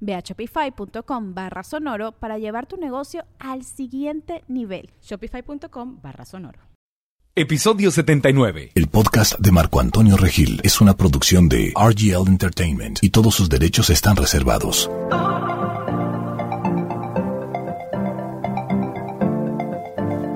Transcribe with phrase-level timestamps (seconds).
[0.00, 4.90] Ve a shopify.com barra sonoro para llevar tu negocio al siguiente nivel.
[5.02, 6.60] Shopify.com barra sonoro.
[7.34, 8.72] Episodio 79.
[8.74, 13.48] El podcast de Marco Antonio Regil es una producción de RGL Entertainment y todos sus
[13.48, 14.90] derechos están reservados.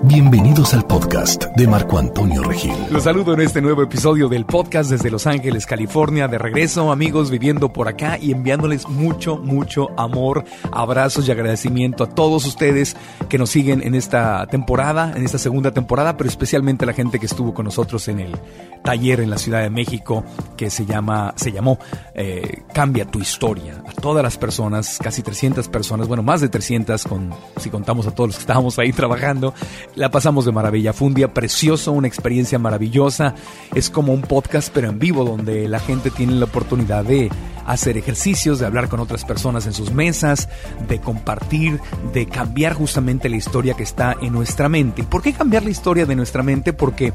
[0.05, 2.75] Bienvenidos al podcast de Marco Antonio Regil.
[2.91, 6.27] Los saludo en este nuevo episodio del podcast desde Los Ángeles, California.
[6.27, 12.09] De regreso, amigos, viviendo por acá y enviándoles mucho, mucho amor, abrazos y agradecimiento a
[12.09, 12.97] todos ustedes
[13.29, 17.21] que nos siguen en esta temporada, en esta segunda temporada, pero especialmente a la gente
[17.21, 18.37] que estuvo con nosotros en el
[18.83, 20.25] taller en la Ciudad de México
[20.57, 21.79] que se llama, se llamó
[22.15, 23.85] eh, Cambia tu historia.
[23.87, 28.11] A todas las personas, casi 300 personas, bueno, más de 300 con, si contamos a
[28.11, 29.55] todos los que estábamos ahí trabajando
[29.95, 30.93] la pasamos de maravilla.
[30.93, 33.35] Fue un día precioso, una experiencia maravillosa.
[33.75, 37.31] Es como un podcast, pero en vivo, donde la gente tiene la oportunidad de
[37.67, 40.49] hacer ejercicios, de hablar con otras personas en sus mesas,
[40.89, 41.81] de compartir,
[42.13, 45.03] de cambiar justamente la historia que está en nuestra mente.
[45.03, 46.73] ¿Y por qué cambiar la historia de nuestra mente?
[46.73, 47.13] Porque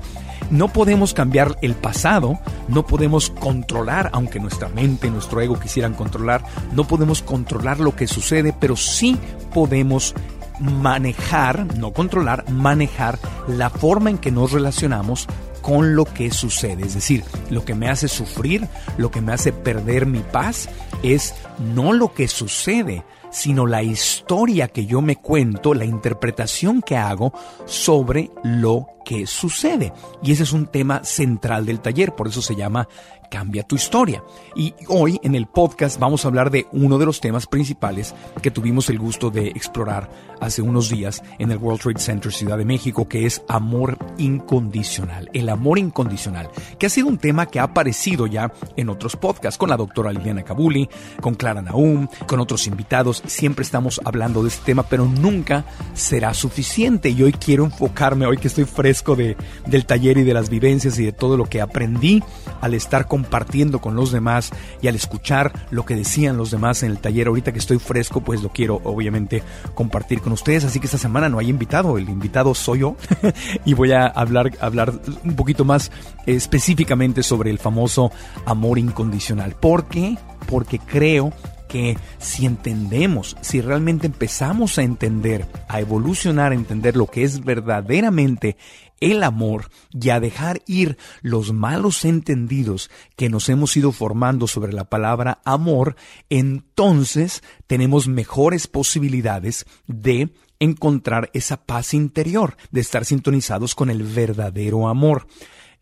[0.50, 2.40] no podemos cambiar el pasado,
[2.70, 8.08] no podemos controlar, aunque nuestra mente, nuestro ego quisieran controlar, no podemos controlar lo que
[8.08, 9.18] sucede, pero sí
[9.54, 10.14] podemos
[10.60, 15.28] manejar, no controlar, manejar la forma en que nos relacionamos
[15.62, 16.84] con lo que sucede.
[16.84, 20.70] Es decir, lo que me hace sufrir, lo que me hace perder mi paz,
[21.04, 26.96] es no lo que sucede, sino la historia que yo me cuento, la interpretación que
[26.96, 27.34] hago
[27.66, 29.94] sobre lo que sucede.
[30.22, 32.90] Y ese es un tema central del taller, por eso se llama
[33.32, 34.22] Cambia tu historia.
[34.56, 38.52] Y hoy en el podcast vamos a hablar de uno de los temas principales que
[38.52, 40.10] tuvimos el gusto de explorar
[40.42, 45.30] hace unos días en el World Trade Center Ciudad de México, que es amor incondicional.
[45.34, 49.58] El amor incondicional, que ha sido un tema que ha aparecido ya en otros podcasts,
[49.58, 50.90] con la doctora Liliana Kabuli,
[51.22, 53.24] con Clara Naum, con otros invitados.
[53.26, 57.10] Siempre estamos hablando de este tema, pero nunca será suficiente.
[57.10, 61.00] Y hoy quiero enfocarme, hoy que estoy fresco de, del taller y de las vivencias
[61.00, 62.24] y de todo lo que aprendí
[62.62, 66.92] al estar compartiendo con los demás y al escuchar lo que decían los demás en
[66.92, 69.44] el taller, ahorita que estoy fresco, pues lo quiero obviamente
[69.76, 70.66] compartir con ustedes.
[70.66, 72.96] Así que esta semana no hay invitado, el invitado soy yo
[73.66, 74.94] y voy a hablar, hablar
[75.24, 75.92] un poquito más
[76.26, 78.12] específicamente sobre el famoso
[78.46, 79.54] amor incondicional.
[79.54, 80.18] ¿Por qué?
[80.48, 81.34] Porque creo
[81.68, 87.44] que si entendemos, si realmente empezamos a entender, a evolucionar, a entender lo que es
[87.44, 88.58] verdaderamente
[89.00, 94.74] el amor y a dejar ir los malos entendidos que nos hemos ido formando sobre
[94.74, 95.96] la palabra amor,
[96.30, 104.88] entonces tenemos mejores posibilidades de encontrar esa paz interior, de estar sintonizados con el verdadero
[104.88, 105.28] amor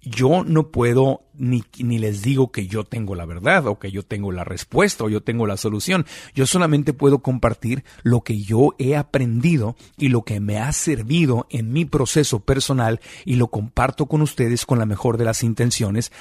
[0.05, 4.03] yo no puedo ni, ni, les digo que yo tengo la verdad o que yo
[4.03, 6.05] tengo la respuesta o yo tengo la solución.
[6.33, 11.47] Yo solamente puedo compartir lo que yo he aprendido y lo que me ha servido
[11.49, 16.11] en mi proceso personal y lo comparto con ustedes con la mejor de las intenciones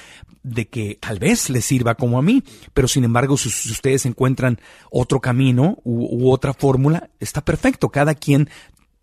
[0.43, 4.59] de que tal vez les sirva como a mí, pero sin embargo si, ustedes encuentran
[4.91, 7.89] otro camino u otra fórmula, está perfecto.
[7.89, 8.49] Cada quien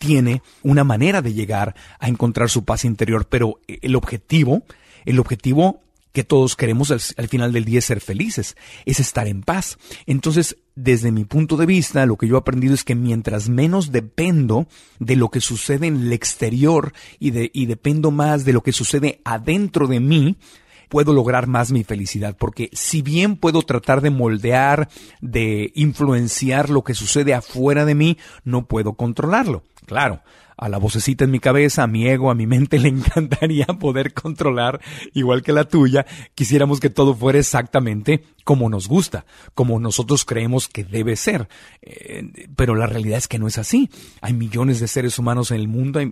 [0.03, 4.65] tiene una manera de llegar a encontrar su paz interior, pero el objetivo,
[5.05, 9.43] el objetivo que todos queremos al, final del día es ser felices, es estar en
[9.43, 9.79] paz.
[10.07, 13.93] Entonces, desde mi punto de vista, lo que yo he aprendido es que mientras menos
[13.93, 14.67] dependo
[14.99, 18.73] de lo que sucede en el exterior y, de, y dependo más de lo que
[18.73, 20.37] sucede adentro de mí,
[20.93, 24.91] puedo lograr más mi felicidad, porque si bien puedo tratar de moldear,
[25.23, 29.63] de influenciar lo que sucede afuera de mí, no puedo controlarlo.
[29.87, 30.21] Claro,
[30.63, 34.15] a la vocecita en mi cabeza, a mi ego, a mi mente le encantaría poder
[34.15, 34.81] controlar,
[35.13, 36.07] igual que la tuya,
[36.37, 39.25] quisiéramos que todo fuera exactamente como nos gusta,
[39.55, 41.49] como nosotros creemos que debe ser.
[41.81, 43.91] Eh, pero la realidad es que no es así.
[44.21, 46.11] Hay millones de seres humanos en el mundo, hay,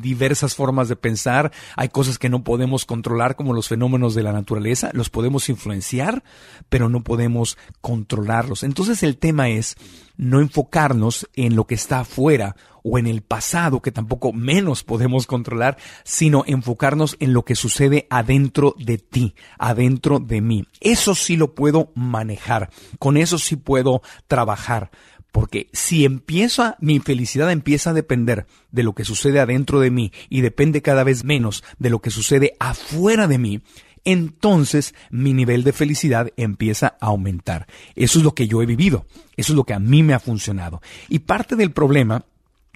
[0.00, 4.32] diversas formas de pensar, hay cosas que no podemos controlar como los fenómenos de la
[4.32, 6.22] naturaleza, los podemos influenciar,
[6.68, 8.62] pero no podemos controlarlos.
[8.62, 9.76] Entonces el tema es
[10.16, 15.26] no enfocarnos en lo que está afuera o en el pasado, que tampoco menos podemos
[15.26, 20.66] controlar, sino enfocarnos en lo que sucede adentro de ti, adentro de mí.
[20.80, 24.90] Eso sí lo puedo manejar, con eso sí puedo trabajar.
[25.32, 30.12] Porque si empiezo mi felicidad empieza a depender de lo que sucede adentro de mí
[30.28, 33.62] y depende cada vez menos de lo que sucede afuera de mí,
[34.04, 37.66] entonces mi nivel de felicidad empieza a aumentar.
[37.94, 39.06] Eso es lo que yo he vivido,
[39.36, 40.82] eso es lo que a mí me ha funcionado.
[41.08, 42.24] Y parte del problema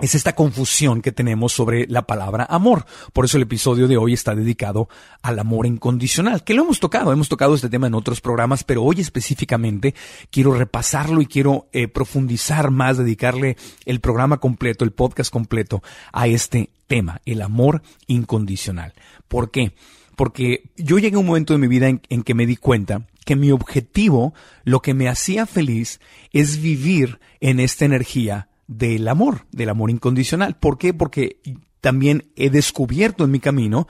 [0.00, 2.86] es esta confusión que tenemos sobre la palabra amor.
[3.12, 4.88] Por eso el episodio de hoy está dedicado
[5.22, 8.82] al amor incondicional, que lo hemos tocado, hemos tocado este tema en otros programas, pero
[8.84, 9.94] hoy específicamente
[10.30, 15.82] quiero repasarlo y quiero eh, profundizar más, dedicarle el programa completo, el podcast completo
[16.12, 18.94] a este tema, el amor incondicional.
[19.26, 19.72] ¿Por qué?
[20.18, 23.06] Porque yo llegué a un momento de mi vida en, en que me di cuenta
[23.24, 24.34] que mi objetivo,
[24.64, 26.00] lo que me hacía feliz,
[26.32, 30.56] es vivir en esta energía del amor, del amor incondicional.
[30.56, 30.92] ¿Por qué?
[30.92, 31.38] Porque
[31.80, 33.86] también he descubierto en mi camino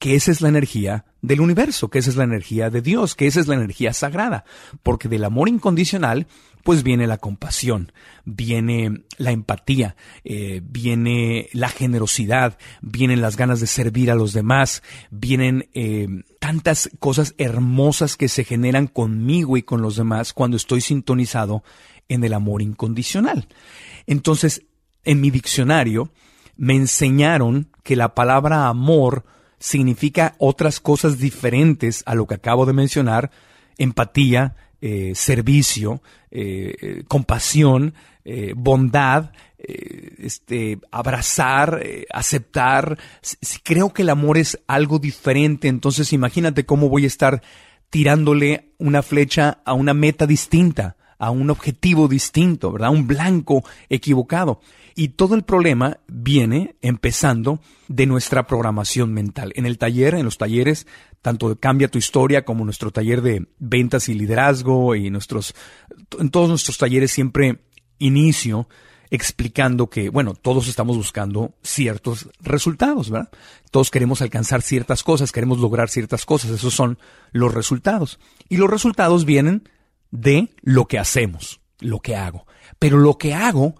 [0.00, 3.28] que esa es la energía del universo, que esa es la energía de Dios, que
[3.28, 4.44] esa es la energía sagrada,
[4.82, 6.26] porque del amor incondicional
[6.68, 7.92] pues viene la compasión,
[8.26, 14.82] viene la empatía, eh, viene la generosidad, vienen las ganas de servir a los demás,
[15.10, 16.06] vienen eh,
[16.38, 21.64] tantas cosas hermosas que se generan conmigo y con los demás cuando estoy sintonizado
[22.06, 23.48] en el amor incondicional.
[24.06, 24.66] Entonces,
[25.04, 26.12] en mi diccionario
[26.58, 29.24] me enseñaron que la palabra amor
[29.58, 33.30] significa otras cosas diferentes a lo que acabo de mencionar,
[33.78, 37.94] empatía, eh, servicio, eh, eh, compasión,
[38.56, 41.82] bondad, este, abrazar,
[42.12, 42.98] aceptar.
[43.22, 47.42] Si creo que el amor es algo diferente, entonces imagínate cómo voy a estar
[47.88, 52.90] tirándole una flecha a una meta distinta a un objetivo distinto, ¿verdad?
[52.90, 54.60] Un blanco equivocado.
[54.98, 59.52] Y todo el problema viene empezando de nuestra programación mental.
[59.54, 60.88] En el taller, en los talleres,
[61.22, 65.54] tanto de Cambia tu historia como nuestro taller de ventas y liderazgo y nuestros,
[66.18, 67.60] en todos nuestros talleres siempre
[67.98, 68.68] inicio
[69.08, 73.30] explicando que, bueno, todos estamos buscando ciertos resultados, ¿verdad?
[73.70, 76.98] Todos queremos alcanzar ciertas cosas, queremos lograr ciertas cosas, esos son
[77.30, 78.18] los resultados.
[78.48, 79.68] Y los resultados vienen
[80.10, 82.48] de lo que hacemos, lo que hago.
[82.80, 83.76] Pero lo que hago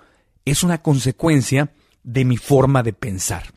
[0.51, 1.73] es una consecuencia
[2.03, 3.55] de mi forma de pensar.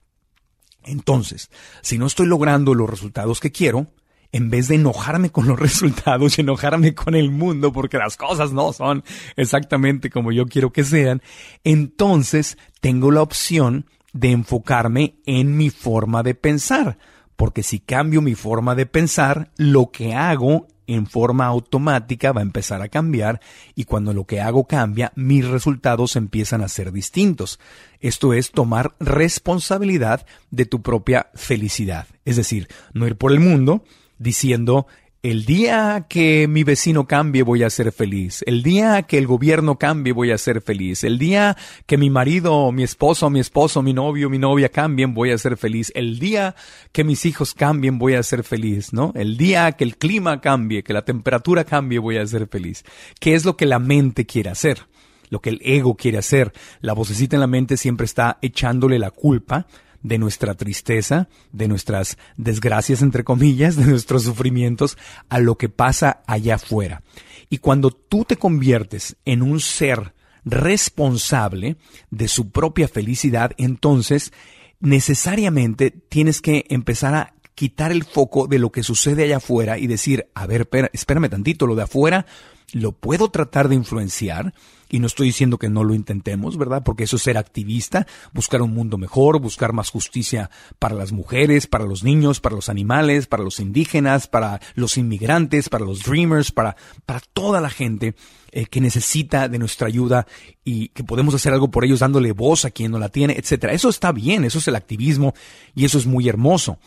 [0.83, 1.49] Entonces,
[1.81, 3.88] si no estoy logrando los resultados que quiero,
[4.31, 8.51] en vez de enojarme con los resultados y enojarme con el mundo porque las cosas
[8.51, 9.03] no son
[9.35, 11.21] exactamente como yo quiero que sean,
[11.63, 16.97] entonces tengo la opción de enfocarme en mi forma de pensar.
[17.35, 22.43] Porque si cambio mi forma de pensar, lo que hago en forma automática va a
[22.43, 23.41] empezar a cambiar
[23.75, 27.59] y cuando lo que hago cambia, mis resultados empiezan a ser distintos.
[27.99, 32.07] Esto es tomar responsabilidad de tu propia felicidad.
[32.25, 33.83] Es decir, no ir por el mundo
[34.17, 34.88] diciendo
[35.23, 38.44] el día que mi vecino cambie voy a ser feliz.
[38.47, 41.03] El día que el gobierno cambie voy a ser feliz.
[41.03, 45.29] El día que mi marido, mi esposo, mi esposo, mi novio, mi novia cambien voy
[45.29, 45.91] a ser feliz.
[45.94, 46.56] El día
[46.91, 49.12] que mis hijos cambien voy a ser feliz, ¿no?
[49.15, 52.84] El día que el clima cambie, que la temperatura cambie voy a ser feliz.
[53.19, 54.88] ¿Qué es lo que la mente quiere hacer?
[55.29, 56.51] Lo que el ego quiere hacer.
[56.79, 59.67] La vocecita en la mente siempre está echándole la culpa
[60.03, 64.98] de nuestra tristeza, de nuestras desgracias, entre comillas, de nuestros sufrimientos,
[65.29, 67.03] a lo que pasa allá afuera.
[67.50, 70.13] Y cuando tú te conviertes en un ser
[70.46, 71.77] responsable
[72.10, 74.31] de su propia felicidad, entonces
[74.79, 79.86] necesariamente tienes que empezar a quitar el foco de lo que sucede allá afuera y
[79.86, 82.25] decir, a ver, espérame tantito, lo de afuera
[82.74, 84.53] lo puedo tratar de influenciar,
[84.91, 86.83] y no estoy diciendo que no lo intentemos, ¿verdad?
[86.83, 91.65] Porque eso es ser activista, buscar un mundo mejor, buscar más justicia para las mujeres,
[91.65, 96.51] para los niños, para los animales, para los indígenas, para los inmigrantes, para los dreamers,
[96.51, 98.15] para, para toda la gente
[98.51, 100.27] eh, que necesita de nuestra ayuda
[100.65, 103.71] y que podemos hacer algo por ellos dándole voz a quien no la tiene, etcétera.
[103.71, 105.33] Eso está bien, eso es el activismo
[105.74, 106.79] y eso es muy hermoso.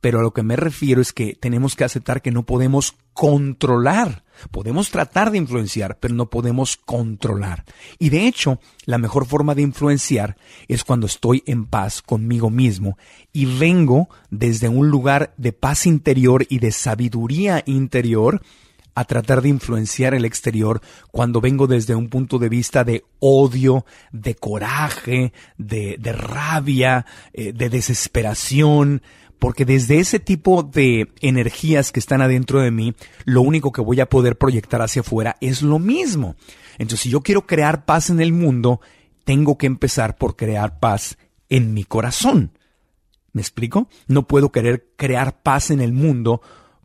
[0.00, 4.24] Pero a lo que me refiero es que tenemos que aceptar que no podemos controlar.
[4.50, 7.64] Podemos tratar de influenciar, pero no podemos controlar.
[7.98, 10.36] Y de hecho, la mejor forma de influenciar
[10.68, 12.98] es cuando estoy en paz conmigo mismo
[13.32, 18.42] y vengo desde un lugar de paz interior y de sabiduría interior
[18.94, 20.80] a tratar de influenciar el exterior
[21.10, 27.70] cuando vengo desde un punto de vista de odio, de coraje, de, rabia, eh, de
[27.70, 29.02] desesperación,
[29.40, 32.94] porque desde ese tipo de energías que están adentro de mí,
[33.24, 36.36] lo único que voy a poder proyectar hacia afuera es lo mismo.
[36.78, 38.80] Entonces, si yo quiero crear paz en el mundo,
[39.24, 41.16] tengo que empezar por crear paz
[41.48, 42.52] en mi corazón.
[43.32, 43.88] ¿Me explico?
[44.06, 46.42] No puedo querer crear paz en el mundo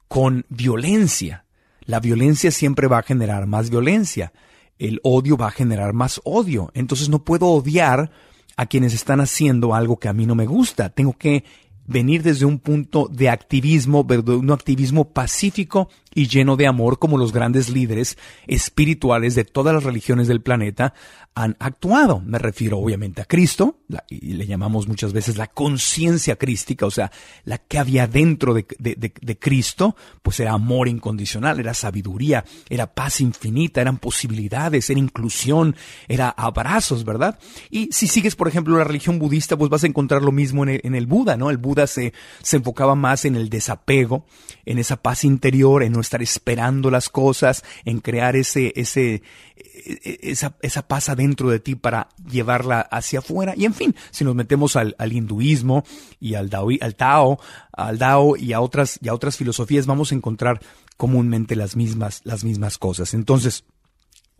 [0.07, 1.45] con violencia.
[1.81, 4.31] La violencia siempre va a generar más violencia.
[4.79, 6.71] El odio va a generar más odio.
[6.73, 8.11] Entonces no puedo odiar
[8.57, 10.89] a quienes están haciendo algo que a mí no me gusta.
[10.89, 11.43] Tengo que
[11.87, 17.19] venir desde un punto de activismo, de un activismo pacífico y lleno de amor como
[17.19, 18.17] los grandes líderes
[18.47, 20.95] espirituales de todas las religiones del planeta
[21.35, 22.21] han actuado.
[22.21, 27.11] Me refiero obviamente a Cristo, y le llamamos muchas veces la conciencia crística, o sea,
[27.43, 33.19] la que había dentro de, de, Cristo, pues era amor incondicional, era sabiduría, era paz
[33.19, 35.75] infinita, eran posibilidades, era inclusión,
[36.07, 37.37] era abrazos, ¿verdad?
[37.69, 40.69] Y si sigues, por ejemplo, la religión budista, pues vas a encontrar lo mismo en
[40.69, 41.49] el, en el Buda, ¿no?
[41.49, 44.25] El Buda se, se enfocaba más en el desapego,
[44.65, 49.23] en esa paz interior, en estar esperando las cosas, en crear ese, ese,
[49.55, 53.53] e, e, esa, esa paz adentro de ti para llevarla hacia afuera.
[53.57, 55.83] Y en fin, si nos metemos al, al hinduismo
[56.19, 57.39] y al, Dao, al Tao,
[57.73, 60.61] al Dao y a otras, y a otras filosofías, vamos a encontrar
[60.97, 63.13] comúnmente las mismas, las mismas cosas.
[63.13, 63.65] Entonces,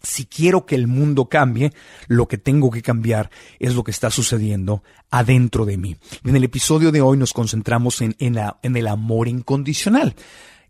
[0.05, 1.73] si quiero que el mundo cambie,
[2.07, 3.29] lo que tengo que cambiar
[3.59, 5.97] es lo que está sucediendo adentro de mí.
[6.23, 10.15] En el episodio de hoy nos concentramos en, en, la, en el amor incondicional.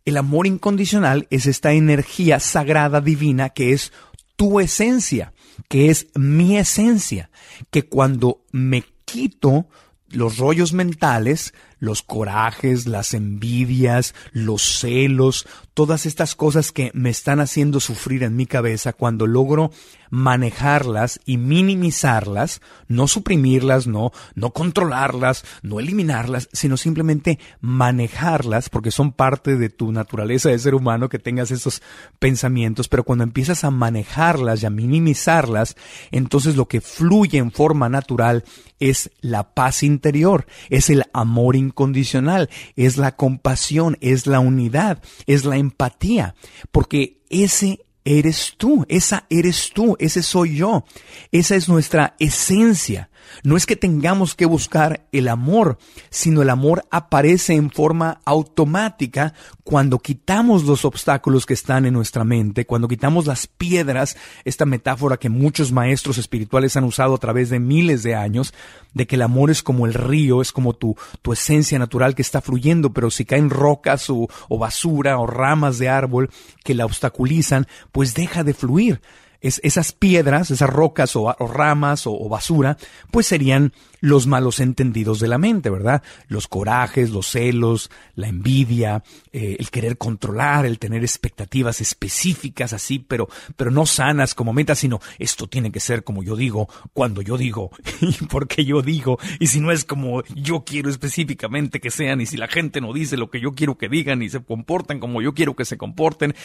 [0.05, 3.91] El amor incondicional es esta energía sagrada divina que es
[4.35, 5.33] tu esencia,
[5.67, 7.31] que es mi esencia,
[7.71, 9.67] que cuando me quito
[10.09, 17.39] los rollos mentales, los corajes, las envidias, los celos, todas estas cosas que me están
[17.39, 19.72] haciendo sufrir en mi cabeza, cuando logro
[20.10, 29.12] manejarlas y minimizarlas, no suprimirlas, no, no controlarlas, no eliminarlas, sino simplemente manejarlas, porque son
[29.12, 31.82] parte de tu naturaleza de ser humano que tengas esos
[32.20, 35.75] pensamientos, pero cuando empiezas a manejarlas y a minimizarlas,
[36.12, 38.46] entonces lo que fluye en forma natural
[38.79, 45.44] es la paz interior, es el amor incondicional, es la compasión, es la unidad, es
[45.44, 46.36] la empatía,
[46.72, 50.86] porque ese eres tú, esa eres tú, ese soy yo,
[51.32, 53.10] esa es nuestra esencia.
[53.44, 55.77] No es que tengamos que buscar el amor,
[56.10, 62.24] sino el amor aparece en forma automática cuando quitamos los obstáculos que están en nuestra
[62.24, 67.50] mente, cuando quitamos las piedras, esta metáfora que muchos maestros espirituales han usado a través
[67.50, 68.53] de miles de años,
[68.94, 72.22] de que el amor es como el río, es como tu, tu esencia natural que
[72.22, 76.29] está fluyendo, pero si caen rocas o, o basura o ramas de árbol
[76.63, 79.01] que la obstaculizan, pues deja de fluir
[79.45, 82.77] esas piedras, esas rocas o, ramas o, basura,
[83.11, 86.03] pues serían los malos entendidos de la mente, ¿verdad?
[86.27, 92.99] Los corajes, los celos, la envidia, eh, el querer controlar, el tener expectativas específicas así,
[92.99, 97.21] pero, pero no sanas como meta, sino esto tiene que ser como yo digo, cuando
[97.21, 97.71] yo digo,
[98.01, 102.25] y porque yo digo, y si no es como yo quiero específicamente que sean, y
[102.25, 105.21] si la gente no dice lo que yo quiero que digan y se comportan como
[105.21, 106.35] yo quiero que se comporten,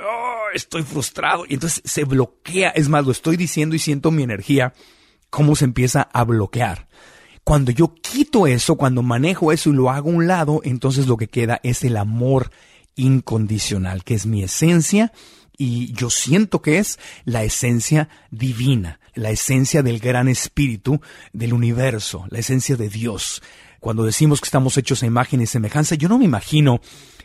[0.00, 4.22] oh, estoy frustrado, y entonces se bloquea, es más, lo estoy diciendo y siento mi
[4.22, 4.72] energía
[5.30, 6.88] cómo se empieza a bloquear.
[7.44, 11.16] Cuando yo quito eso, cuando manejo eso y lo hago a un lado, entonces lo
[11.16, 12.50] que queda es el amor
[12.94, 15.12] incondicional, que es mi esencia
[15.56, 21.00] y yo siento que es la esencia divina, la esencia del gran espíritu
[21.32, 23.42] del universo, la esencia de Dios.
[23.80, 26.80] Cuando decimos que estamos hechos a imagen y semejanza, yo no me imagino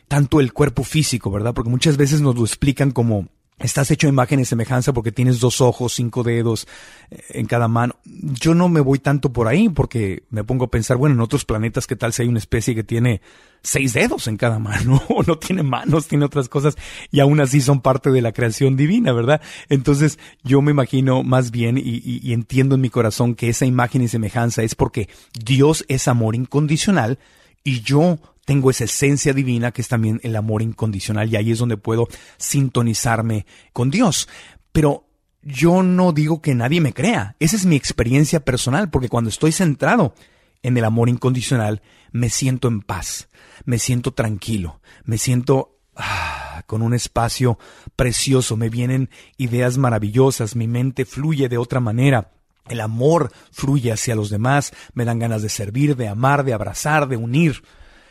[0.08, 1.54] tanto el cuerpo físico, ¿verdad?
[1.54, 3.28] Porque muchas veces nos lo explican como
[3.60, 6.68] Estás hecho imagen y semejanza porque tienes dos ojos, cinco dedos
[7.12, 7.96] eh, en cada mano.
[8.04, 11.46] Yo no me voy tanto por ahí porque me pongo a pensar, bueno, en otros
[11.46, 13.22] planetas, ¿qué tal si hay una especie que tiene
[13.62, 16.76] seis dedos en cada mano o no tiene manos, tiene otras cosas
[17.12, 19.40] y aún así son parte de la creación divina, ¿verdad?
[19.70, 24.08] Entonces yo me imagino más bien y entiendo en mi corazón que esa imagen y
[24.08, 25.08] semejanza es porque
[25.40, 27.20] Dios es amor incondicional
[27.64, 31.60] y yo tengo esa esencia divina que es también el amor incondicional y ahí es
[31.60, 32.08] donde puedo
[32.38, 34.28] sintonizarme con Dios.
[34.72, 35.06] Pero
[35.42, 39.52] yo no digo que nadie me crea, esa es mi experiencia personal, porque cuando estoy
[39.52, 40.14] centrado
[40.62, 41.82] en el amor incondicional,
[42.12, 43.28] me siento en paz,
[43.66, 47.60] me siento tranquilo, me siento ah, con un espacio
[47.96, 52.32] precioso, me vienen ideas maravillosas, mi mente fluye de otra manera.
[52.70, 57.10] El amor fluye hacia los demás, me dan ganas de servir, de amar, de abrazar,
[57.10, 57.62] de unir.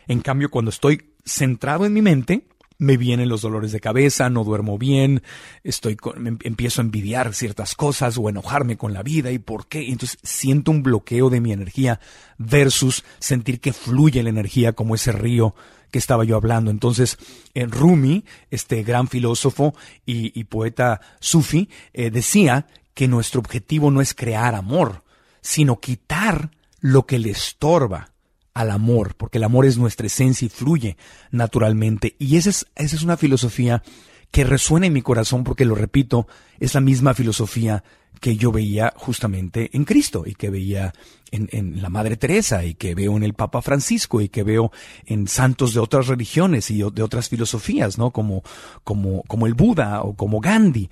[0.08, 2.46] En cambio, cuando estoy centrado en mi mente,
[2.82, 5.22] me vienen los dolores de cabeza, no duermo bien,
[5.62, 9.88] estoy em, empiezo a envidiar ciertas cosas o enojarme con la vida y por qué.
[9.88, 12.00] Entonces siento un bloqueo de mi energía
[12.38, 15.54] versus sentir que fluye la energía como ese río
[15.92, 16.70] que estaba yo hablando.
[16.72, 17.18] Entonces,
[17.54, 24.14] en Rumi, este gran filósofo y, poeta sufi, eh, decía que nuestro objetivo no es
[24.14, 25.04] crear amor,
[25.40, 28.12] sino quitar lo que le estorba
[28.54, 30.96] al amor, porque el amor es nuestra esencia y fluye
[31.30, 32.16] naturalmente.
[32.18, 33.82] Y esa es, esa es una filosofía
[34.30, 36.26] que resuena en mi corazón porque, lo repito,
[36.58, 37.84] es la misma filosofía
[38.20, 40.92] que yo veía justamente en Cristo y que veía
[41.30, 44.70] en, la Madre Teresa y que veo en el Papa Francisco y que veo
[45.06, 48.10] en santos de otras religiones y de otras filosofías, ¿no?
[48.10, 48.42] Como,
[48.84, 50.88] como, como el Buda o como Gandhi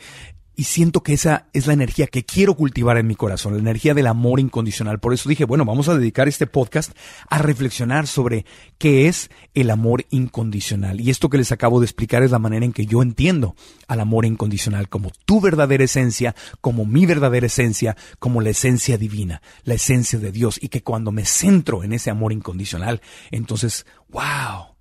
[0.57, 3.95] y siento que esa es la energía que quiero cultivar en mi corazón, la energía
[3.95, 4.99] del amor incondicional.
[4.99, 6.93] Por eso dije, bueno, vamos a dedicar este podcast
[7.29, 8.45] a reflexionar sobre
[8.77, 11.01] qué es el amor incondicional.
[11.01, 13.55] Y esto que les acabo de explicar es la manera en que yo entiendo
[13.89, 19.41] al amor incondicional como tu verdadera esencia, como mi verdadera esencia, como la esencia divina,
[19.65, 20.59] la esencia de Dios.
[20.61, 24.75] Y que cuando me centro en ese amor incondicional, entonces, wow,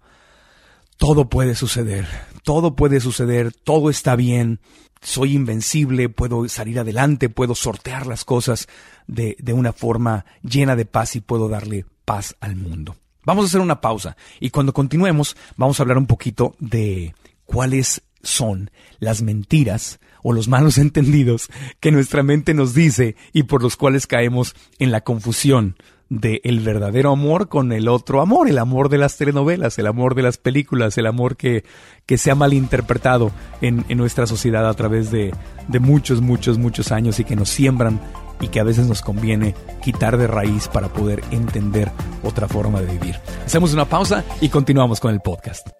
[0.98, 2.06] todo puede suceder,
[2.44, 4.60] todo puede suceder, todo está bien
[5.02, 8.68] soy invencible, puedo salir adelante, puedo sortear las cosas
[9.08, 12.96] de, de una forma llena de paz y puedo darle paz al mundo.
[13.24, 17.14] Vamos a hacer una pausa y cuando continuemos vamos a hablar un poquito de
[17.46, 23.62] cuáles son las mentiras o los malos entendidos que nuestra mente nos dice y por
[23.62, 25.76] los cuales caemos en la confusión
[26.10, 30.16] de el verdadero amor con el otro amor, el amor de las telenovelas, el amor
[30.16, 31.64] de las películas, el amor que,
[32.06, 35.34] que se ha malinterpretado en, en nuestra sociedad a través de,
[35.68, 38.00] de muchos, muchos, muchos años y que nos siembran
[38.42, 41.92] y que a veces nos conviene quitar de raíz para poder entender
[42.24, 43.16] otra forma de vivir.
[43.46, 45.79] Hacemos una pausa y continuamos con el podcast.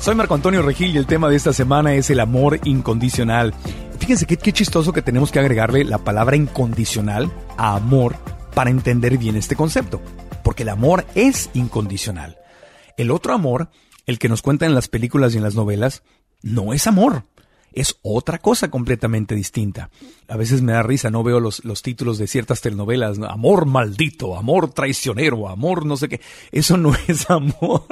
[0.00, 3.52] Soy Marco Antonio Regil y el tema de esta semana es el amor incondicional.
[3.98, 8.16] Fíjense qué, qué chistoso que tenemos que agregarle la palabra incondicional a amor
[8.54, 10.00] para entender bien este concepto,
[10.44, 12.38] porque el amor es incondicional.
[12.96, 13.70] El otro amor,
[14.06, 16.02] el que nos cuentan en las películas y en las novelas,
[16.42, 17.24] no es amor
[17.72, 19.90] es otra cosa completamente distinta.
[20.28, 24.36] A veces me da risa, no veo los, los títulos de ciertas telenovelas, amor maldito,
[24.36, 26.20] amor traicionero, amor no sé qué.
[26.52, 27.86] Eso no es amor.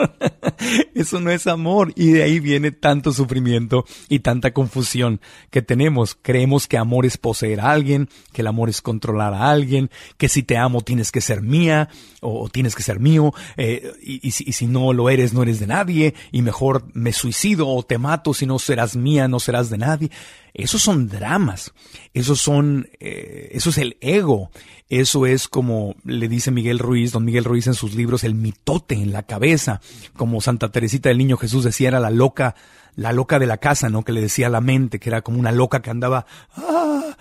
[0.94, 1.92] Eso no es amor.
[1.96, 5.20] Y de ahí viene tanto sufrimiento y tanta confusión
[5.50, 6.16] que tenemos.
[6.20, 10.28] Creemos que amor es poseer a alguien, que el amor es controlar a alguien, que
[10.28, 11.88] si te amo tienes que ser mía
[12.20, 16.14] o, tienes que ser mío, eh, y si no lo eres, no eres de nadie,
[16.32, 20.10] y mejor me suicido o te mato si no serás mía, no serás de nadie.
[20.58, 21.74] Esos son dramas,
[22.14, 24.50] esos son, eh, eso es el ego,
[24.88, 28.94] eso es como le dice Miguel Ruiz, don Miguel Ruiz en sus libros, el mitote
[28.94, 29.82] en la cabeza,
[30.16, 32.54] como Santa Teresita del Niño Jesús decía, era la loca,
[32.94, 34.02] la loca de la casa, ¿no?
[34.02, 36.24] Que le decía a la mente, que era como una loca que andaba
[36.56, 37.14] ¡ah!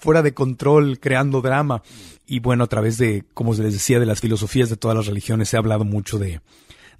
[0.00, 1.84] fuera de control, creando drama.
[2.26, 5.06] Y bueno, a través de, como se les decía, de las filosofías de todas las
[5.06, 6.40] religiones, se ha hablado mucho de,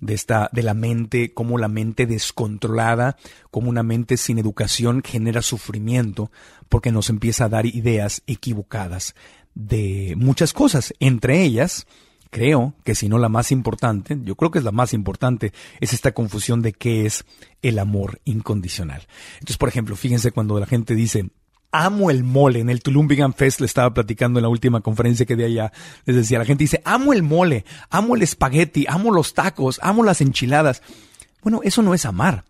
[0.02, 3.16] de esta, de la mente, como la mente descontrolada,
[3.50, 6.30] como una mente sin educación genera sufrimiento,
[6.68, 9.14] porque nos empieza a dar ideas equivocadas
[9.54, 11.86] de muchas cosas, entre ellas,
[12.30, 15.92] creo que si no la más importante, yo creo que es la más importante, es
[15.92, 17.24] esta confusión de qué es
[17.60, 19.06] el amor incondicional.
[19.34, 21.30] Entonces, por ejemplo, fíjense cuando la gente dice,
[21.72, 22.60] amo el mole.
[22.60, 25.72] En el Tulum Vegan Fest le estaba platicando en la última conferencia que de allá.
[26.04, 30.04] Les decía, la gente dice, amo el mole, amo el espagueti, amo los tacos, amo
[30.04, 30.82] las enchiladas.
[31.42, 32.44] Bueno, eso no es amar.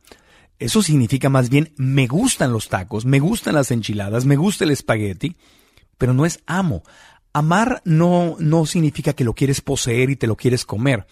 [0.58, 4.70] Eso significa más bien, me gustan los tacos, me gustan las enchiladas, me gusta el
[4.70, 5.37] espagueti,
[5.98, 6.82] pero no es amo.
[7.32, 11.06] Amar no, no significa que lo quieres poseer y te lo quieres comer.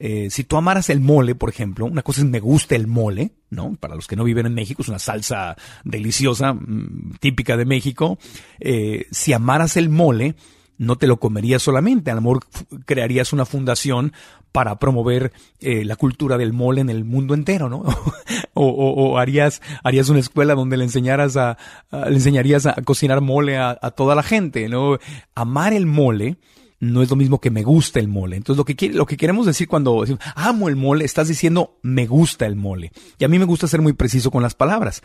[0.00, 3.32] Eh, si tú amaras el mole, por ejemplo, una cosa es me gusta el mole,
[3.50, 3.74] ¿no?
[3.74, 8.18] Para los que no viven en México, es una salsa deliciosa, mm, típica de México.
[8.60, 10.36] Eh, si amaras el mole,
[10.76, 12.44] no te lo comerías solamente, a lo mejor
[12.86, 14.12] crearías una fundación
[14.52, 17.82] para promover eh, la cultura del mole en el mundo entero, ¿no?
[18.54, 21.58] o, harías, harías una escuela donde le enseñaras a,
[21.90, 24.98] le enseñarías a cocinar mole a, a, toda la gente, ¿no?
[25.34, 26.36] Amar el mole
[26.80, 28.36] no es lo mismo que me gusta el mole.
[28.36, 31.78] Entonces lo que, quiere, lo que queremos decir cuando decimos amo el mole, estás diciendo
[31.82, 32.92] me gusta el mole.
[33.18, 35.02] Y a mí me gusta ser muy preciso con las palabras,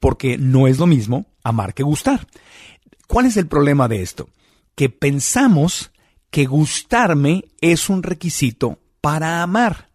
[0.00, 2.26] porque no es lo mismo amar que gustar.
[3.06, 4.28] ¿Cuál es el problema de esto?
[4.74, 5.92] Que pensamos
[6.30, 9.90] que gustarme es un requisito para amar.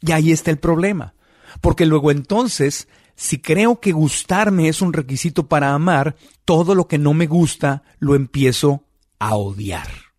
[0.00, 1.14] Y ahí está el problema.
[1.60, 6.98] Porque luego entonces, si creo que gustarme es un requisito para amar, todo lo que
[6.98, 8.84] no me gusta lo empiezo
[9.18, 10.09] a odiar.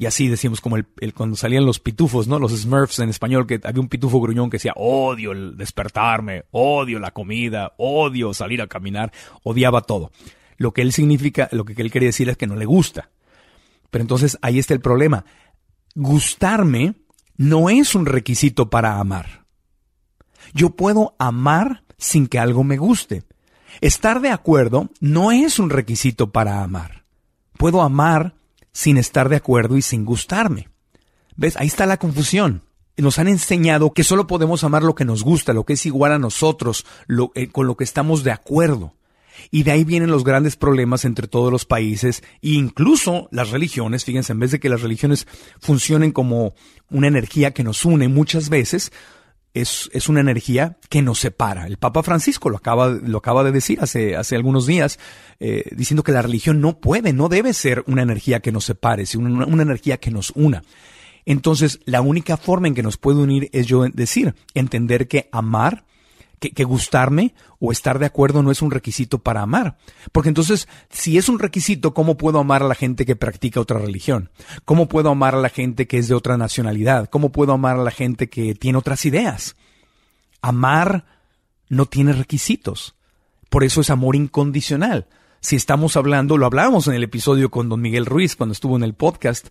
[0.00, 2.38] Y así decimos como el, cuando salían los pitufos, ¿no?
[2.38, 7.00] Los Smurfs en español, que había un pitufo gruñón que decía, odio el despertarme, odio
[7.00, 10.12] la comida, odio salir a caminar, odiaba todo.
[10.56, 13.10] Lo que él significa, lo que él quería decir es que no le gusta.
[13.90, 15.24] Pero entonces ahí está el problema.
[15.96, 16.94] Gustarme
[17.36, 19.46] no es un requisito para amar.
[20.54, 23.24] Yo puedo amar sin que algo me guste.
[23.80, 27.04] Estar de acuerdo no es un requisito para amar.
[27.56, 28.37] Puedo amar
[28.78, 30.68] sin estar de acuerdo y sin gustarme.
[31.34, 31.56] ¿Ves?
[31.56, 32.62] Ahí está la confusión.
[32.96, 36.12] Nos han enseñado que solo podemos amar lo que nos gusta, lo que es igual
[36.12, 38.94] a nosotros, lo, eh, con lo que estamos de acuerdo.
[39.50, 44.04] Y de ahí vienen los grandes problemas entre todos los países e incluso las religiones.
[44.04, 45.26] Fíjense, en vez de que las religiones
[45.58, 46.54] funcionen como
[46.88, 48.92] una energía que nos une muchas veces,
[49.54, 51.66] es, es, una energía que nos separa.
[51.66, 54.98] El Papa Francisco lo acaba, lo acaba de decir hace, hace algunos días,
[55.40, 59.06] eh, diciendo que la religión no puede, no debe ser una energía que nos separe,
[59.06, 60.62] sino una, una energía que nos una.
[61.24, 65.84] Entonces, la única forma en que nos puede unir es yo decir, entender que amar
[66.38, 69.76] que, gustarme o estar de acuerdo no es un requisito para amar.
[70.12, 73.78] Porque entonces, si es un requisito, ¿cómo puedo amar a la gente que practica otra
[73.78, 74.30] religión?
[74.64, 77.08] ¿Cómo puedo amar a la gente que es de otra nacionalidad?
[77.08, 79.56] ¿Cómo puedo amar a la gente que tiene otras ideas?
[80.40, 81.04] Amar
[81.68, 82.94] no tiene requisitos.
[83.50, 85.08] Por eso es amor incondicional.
[85.40, 88.82] Si estamos hablando, lo hablamos en el episodio con don Miguel Ruiz cuando estuvo en
[88.82, 89.48] el podcast,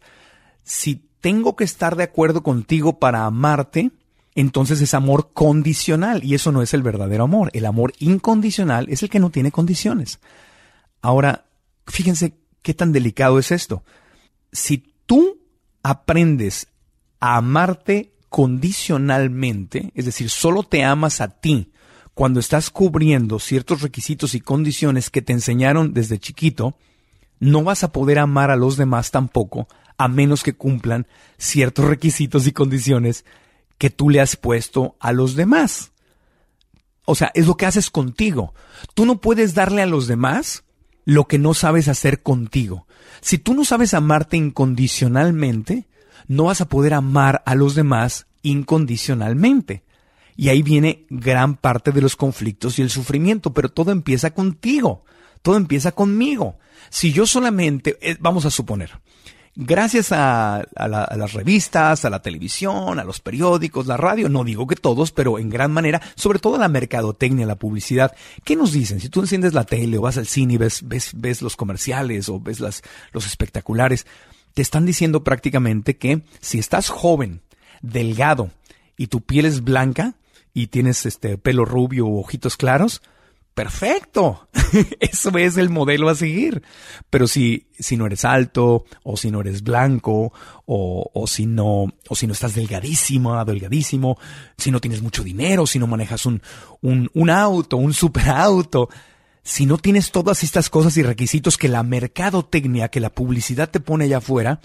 [0.63, 3.91] si tengo que estar de acuerdo contigo para amarte,
[4.37, 7.49] entonces es amor condicional y eso no es el verdadero amor.
[7.53, 10.19] El amor incondicional es el que no tiene condiciones.
[11.01, 11.45] Ahora,
[11.87, 13.83] fíjense qué tan delicado es esto.
[14.51, 15.39] Si tú
[15.81, 16.67] aprendes
[17.19, 21.71] a amarte condicionalmente, es decir, solo te amas a ti
[22.13, 26.77] cuando estás cubriendo ciertos requisitos y condiciones que te enseñaron desde chiquito,
[27.39, 31.07] no vas a poder amar a los demás tampoco, a menos que cumplan
[31.39, 33.25] ciertos requisitos y condiciones
[33.77, 35.91] que tú le has puesto a los demás.
[37.05, 38.53] O sea, es lo que haces contigo.
[38.93, 40.63] Tú no puedes darle a los demás
[41.05, 42.85] lo que no sabes hacer contigo.
[43.21, 45.87] Si tú no sabes amarte incondicionalmente,
[46.27, 49.83] no vas a poder amar a los demás incondicionalmente.
[50.35, 55.05] Y ahí viene gran parte de los conflictos y el sufrimiento, pero todo empieza contigo,
[55.41, 56.59] todo empieza conmigo.
[56.89, 58.91] Si yo solamente, eh, vamos a suponer,
[59.57, 64.75] gracias a, las revistas, a la televisión, a los periódicos, la radio, no digo que
[64.75, 68.99] todos, pero en gran manera, sobre todo la mercadotecnia, la publicidad, ¿qué nos dicen?
[68.99, 72.29] Si tú enciendes la tele o vas al cine y ves, ves, ves los comerciales
[72.29, 74.05] o ves los espectaculares,
[74.53, 77.41] te están diciendo prácticamente que si estás joven,
[77.81, 78.51] delgado
[78.95, 80.13] y tu piel es blanca
[80.53, 83.01] y tienes este pelo rubio o ojitos claros,
[83.57, 84.47] perfecto.
[84.99, 86.61] Eso es el modelo a seguir.
[87.09, 90.31] Pero si, si no eres alto, o si no eres blanco,
[90.67, 94.19] o, o si no, o si no estás delgadísimo, delgadísimo,
[94.59, 96.43] si no tienes mucho dinero, si no manejas un,
[96.81, 98.89] un, un auto, un superauto,
[99.41, 103.79] si no tienes todas estas cosas y requisitos que la mercadotecnia, que la publicidad te
[103.79, 104.61] pone allá afuera,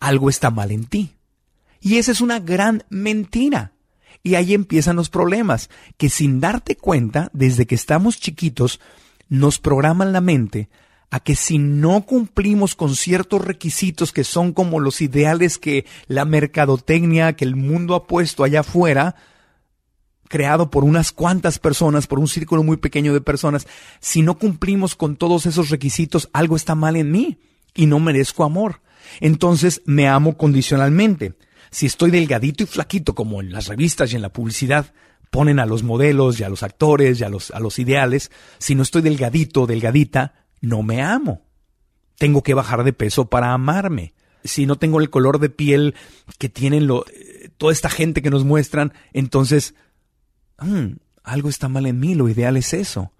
[0.00, 1.14] algo está mal en ti.
[1.80, 3.74] Y esa es una gran mentira.
[4.22, 8.80] Y ahí empiezan los problemas, que sin darte cuenta, desde que estamos chiquitos,
[9.28, 10.68] nos programan la mente
[11.10, 16.24] a que si no cumplimos con ciertos requisitos que son como los ideales que la
[16.24, 19.16] mercadotecnia, que el mundo ha puesto allá afuera,
[20.28, 23.66] creado por unas cuantas personas, por un círculo muy pequeño de personas,
[23.98, 27.40] si no cumplimos con todos esos requisitos, algo está mal en mí
[27.74, 28.80] y no merezco amor.
[29.20, 31.34] Entonces me amo condicionalmente.
[31.70, 34.92] Si estoy delgadito y flaquito, como en las revistas y en la publicidad,
[35.30, 38.74] ponen a los modelos y a los actores y a los, a los ideales, si
[38.74, 41.42] no estoy delgadito delgadita, no me amo.
[42.18, 44.14] Tengo que bajar de peso para amarme.
[44.44, 45.94] Si no tengo el color de piel
[46.38, 49.74] que tienen lo, eh, toda esta gente que nos muestran, entonces,
[50.58, 53.12] hmm, algo está mal en mí, lo ideal es eso.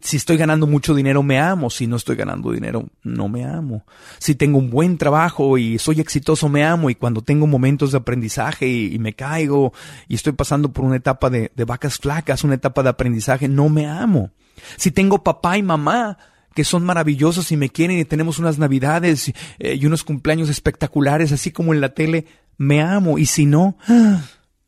[0.00, 1.68] Si estoy ganando mucho dinero, me amo.
[1.68, 3.84] Si no estoy ganando dinero, no me amo.
[4.18, 6.88] Si tengo un buen trabajo y soy exitoso, me amo.
[6.88, 9.72] Y cuando tengo momentos de aprendizaje y, me caigo
[10.08, 13.86] y estoy pasando por una etapa de, vacas flacas, una etapa de aprendizaje, no me
[13.86, 14.30] amo.
[14.76, 16.18] Si tengo papá y mamá
[16.54, 21.30] que son maravillosos y me quieren y tenemos unas navidades eh, y unos cumpleaños espectaculares,
[21.30, 23.18] así como en la tele, me amo.
[23.18, 23.76] Y si no,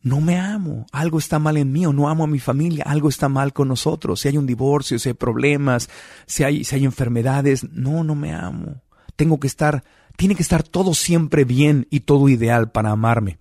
[0.03, 3.29] no me amo, algo está mal en mí no amo a mi familia, algo está
[3.29, 5.89] mal con nosotros, si hay un divorcio, si hay problemas,
[6.25, 8.81] si hay, si hay enfermedades, no, no me amo.
[9.15, 9.83] Tengo que estar,
[10.15, 13.39] tiene que estar todo siempre bien y todo ideal para amarme.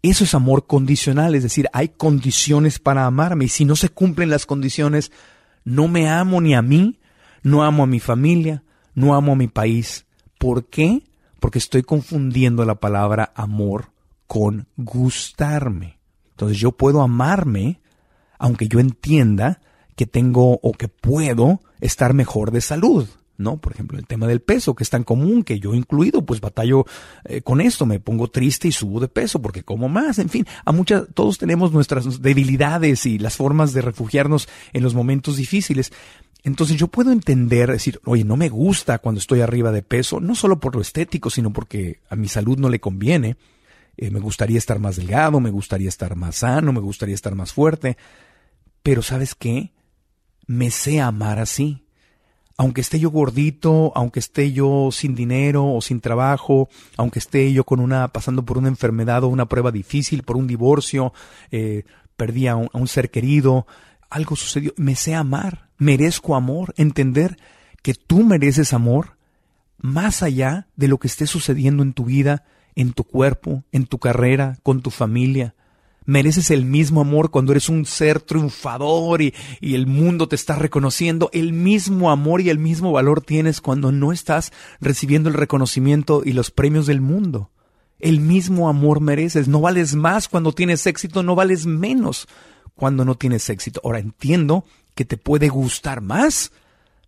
[0.00, 4.30] Eso es amor condicional, es decir, hay condiciones para amarme y si no se cumplen
[4.30, 5.10] las condiciones,
[5.64, 6.98] no me amo ni a mí,
[7.42, 8.62] no amo a mi familia,
[8.94, 10.06] no amo a mi país.
[10.38, 11.02] ¿Por qué?
[11.40, 13.92] porque estoy confundiendo la palabra amor
[14.28, 15.98] con gustarme.
[16.30, 17.80] Entonces yo puedo amarme
[18.38, 19.60] aunque yo entienda
[19.96, 23.08] que tengo o que puedo estar mejor de salud.
[23.36, 23.56] ¿no?
[23.56, 26.84] Por ejemplo, el tema del peso, que es tan común, que yo incluido, pues batallo
[27.24, 30.46] eh, con esto, me pongo triste y subo de peso porque como más, en fin,
[30.64, 35.92] a muchas, todos tenemos nuestras debilidades y las formas de refugiarnos en los momentos difíciles.
[36.42, 40.34] Entonces yo puedo entender, decir, oye, no me gusta cuando estoy arriba de peso, no
[40.34, 43.36] solo por lo estético, sino porque a mi salud no le conviene.
[43.98, 47.52] Eh, me gustaría estar más delgado, me gustaría estar más sano, me gustaría estar más
[47.52, 47.98] fuerte.
[48.82, 49.72] Pero ¿sabes qué?
[50.46, 51.84] Me sé amar así
[52.60, 57.62] aunque esté yo gordito, aunque esté yo sin dinero o sin trabajo, aunque esté yo
[57.62, 61.12] con una pasando por una enfermedad o una prueba difícil, por un divorcio,
[61.52, 61.84] eh,
[62.16, 63.68] perdí a un, a un ser querido,
[64.10, 67.38] algo sucedió, me sé amar, merezco amor, entender
[67.80, 69.16] que tú mereces amor
[69.76, 72.44] más allá de lo que esté sucediendo en tu vida,
[72.78, 75.54] en tu cuerpo, en tu carrera, con tu familia
[76.08, 81.28] mereces el mismo amor cuando eres un ser triunfador y, el mundo te está reconociendo.
[81.34, 86.32] El mismo amor y el mismo valor tienes cuando no estás recibiendo el reconocimiento y
[86.32, 87.50] los premios del mundo.
[87.98, 89.48] El mismo amor mereces.
[89.48, 92.26] No vales más cuando tienes éxito, no vales menos
[92.74, 93.82] cuando no tienes éxito.
[93.84, 94.64] Ahora entiendo
[94.94, 96.52] que te puede gustar más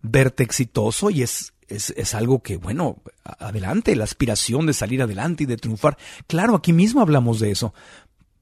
[0.02, 5.44] verte exitoso y es, es, es, algo que, bueno, adelante, la aspiración de salir adelante
[5.44, 5.96] y de triunfar.
[6.26, 7.72] Claro, aquí mismo hablamos de eso,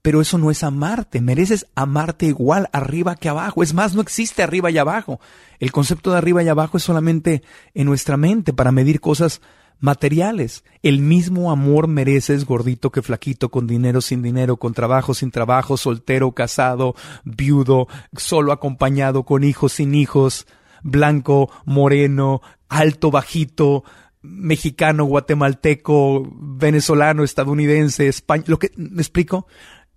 [0.02, 3.62] pero eso no es amarte, mereces amarte igual arriba que abajo.
[3.62, 5.20] Es más, no existe arriba y abajo.
[5.58, 7.42] El concepto de arriba y abajo es solamente
[7.74, 9.40] en nuestra mente para medir cosas
[9.80, 10.64] materiales.
[10.82, 15.76] El mismo amor mereces gordito que flaquito, con dinero, sin dinero, con trabajo, sin trabajo,
[15.76, 20.46] soltero, casado, viudo, solo acompañado, con hijos, sin hijos,
[20.82, 23.84] blanco, moreno, alto, bajito,
[24.22, 29.46] mexicano, guatemalteco, venezolano, estadounidense, español, lo que me explico,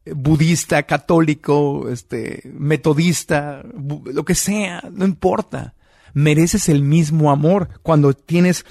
[0.06, 3.64] budista, católico, este, metodista,
[4.06, 5.76] lo que sea, no importa.
[6.14, 8.66] Mereces el mismo amor cuando tienes,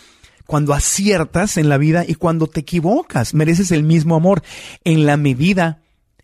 [0.47, 3.35] cuando aciertas en la vida y cuando te equivocas.
[3.35, 4.43] Mereces el mismo amor
[4.85, 5.83] en la medida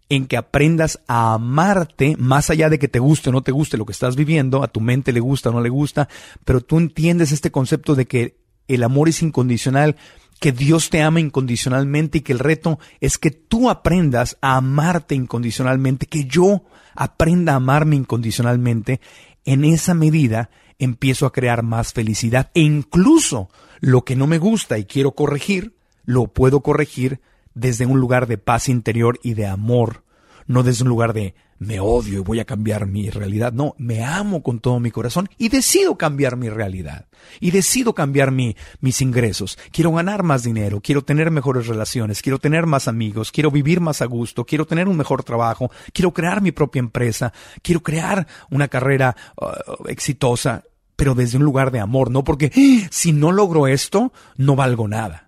[0.08, 3.76] en que aprendas a amarte más allá de que te guste o no te guste
[3.76, 6.08] lo que estás viviendo, a tu mente le gusta o no le gusta,
[6.44, 8.36] pero tú entiendes este concepto de que
[8.68, 9.96] el amor es incondicional
[10.40, 15.14] que Dios te ama incondicionalmente y que el reto es que tú aprendas a amarte
[15.14, 16.64] incondicionalmente, que yo
[16.94, 19.00] aprenda a amarme incondicionalmente,
[19.44, 22.50] en esa medida empiezo a crear más felicidad.
[22.54, 23.48] E incluso
[23.80, 27.20] lo que no me gusta y quiero corregir, lo puedo corregir
[27.56, 30.04] desde un lugar de paz interior y de amor,
[30.46, 33.54] no desde un lugar de me odio y voy a cambiar mi realidad.
[33.54, 37.06] No, me amo con todo mi corazón y decido cambiar mi realidad.
[37.40, 39.58] Y decido cambiar mi, mis ingresos.
[39.72, 44.02] Quiero ganar más dinero, quiero tener mejores relaciones, quiero tener más amigos, quiero vivir más
[44.02, 48.68] a gusto, quiero tener un mejor trabajo, quiero crear mi propia empresa, quiero crear una
[48.68, 50.62] carrera uh, exitosa,
[50.94, 52.88] pero desde un lugar de amor, no porque ¡Ah!
[52.90, 55.25] si no logro esto, no valgo nada.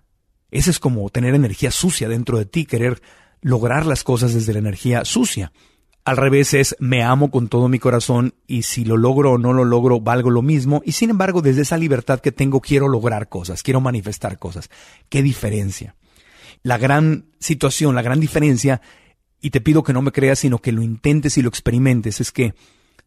[0.51, 3.01] Ese es como tener energía sucia dentro de ti, querer
[3.41, 5.51] lograr las cosas desde la energía sucia.
[6.05, 9.53] Al revés es me amo con todo mi corazón y si lo logro o no
[9.53, 13.29] lo logro valgo lo mismo y sin embargo desde esa libertad que tengo quiero lograr
[13.29, 14.69] cosas, quiero manifestar cosas.
[15.09, 15.95] ¿Qué diferencia?
[16.63, 18.81] La gran situación, la gran diferencia,
[19.39, 22.31] y te pido que no me creas sino que lo intentes y lo experimentes, es
[22.31, 22.55] que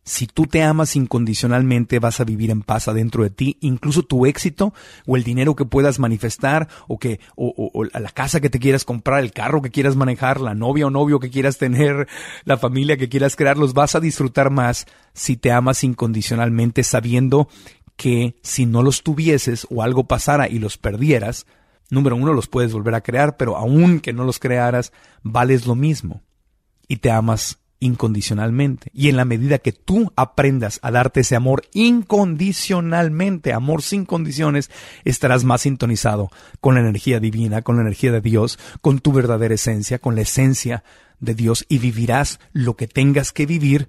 [0.05, 4.27] si tú te amas incondicionalmente, vas a vivir en paz adentro de ti, incluso tu
[4.27, 4.75] éxito
[5.07, 9.23] o el dinero que puedas manifestar o que o, la casa que te quieras comprar,
[9.23, 12.09] el carro que quieras manejar, la novia o novio que quieras tener,
[12.45, 17.49] la familia que quieras crear, los vas a disfrutar más si te amas incondicionalmente sabiendo
[17.97, 21.47] que si no los tuvieses o algo pasara y los perdieras,
[21.91, 25.77] número uno los puedes volver a crear, pero aun que no los crearas, vales lo
[25.77, 26.23] mismo
[26.89, 28.91] y te amas incondicionalmente.
[28.95, 34.71] Y en la medida que tú aprendas a darte ese amor incondicionalmente, amor sin condiciones,
[35.05, 39.55] estarás más sintonizado con la energía divina, con la energía de Dios, con tu verdadera
[39.55, 40.85] esencia, con la esencia
[41.19, 43.89] de Dios y vivirás lo que tengas que vivir,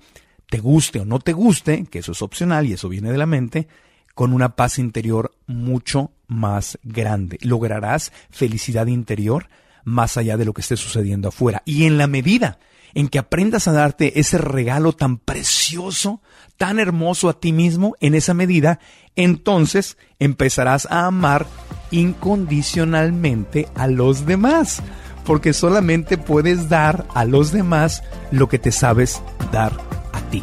[0.49, 3.25] te guste o no te guste, que eso es opcional y eso viene de la
[3.25, 3.67] mente,
[4.15, 7.37] con una paz interior mucho más grande.
[7.41, 9.47] Lograrás felicidad interior
[9.83, 11.61] más allá de lo que esté sucediendo afuera.
[11.65, 12.59] Y en la medida
[12.93, 16.21] en que aprendas a darte ese regalo tan precioso,
[16.57, 18.79] tan hermoso a ti mismo, en esa medida,
[19.15, 21.47] entonces empezarás a amar
[21.91, 24.81] incondicionalmente a los demás,
[25.25, 29.73] porque solamente puedes dar a los demás lo que te sabes dar
[30.11, 30.41] a ti.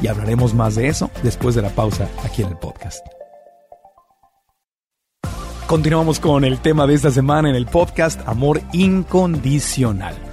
[0.00, 3.04] Y hablaremos más de eso después de la pausa aquí en el podcast.
[5.66, 10.25] Continuamos con el tema de esta semana en el podcast Amor Incondicional.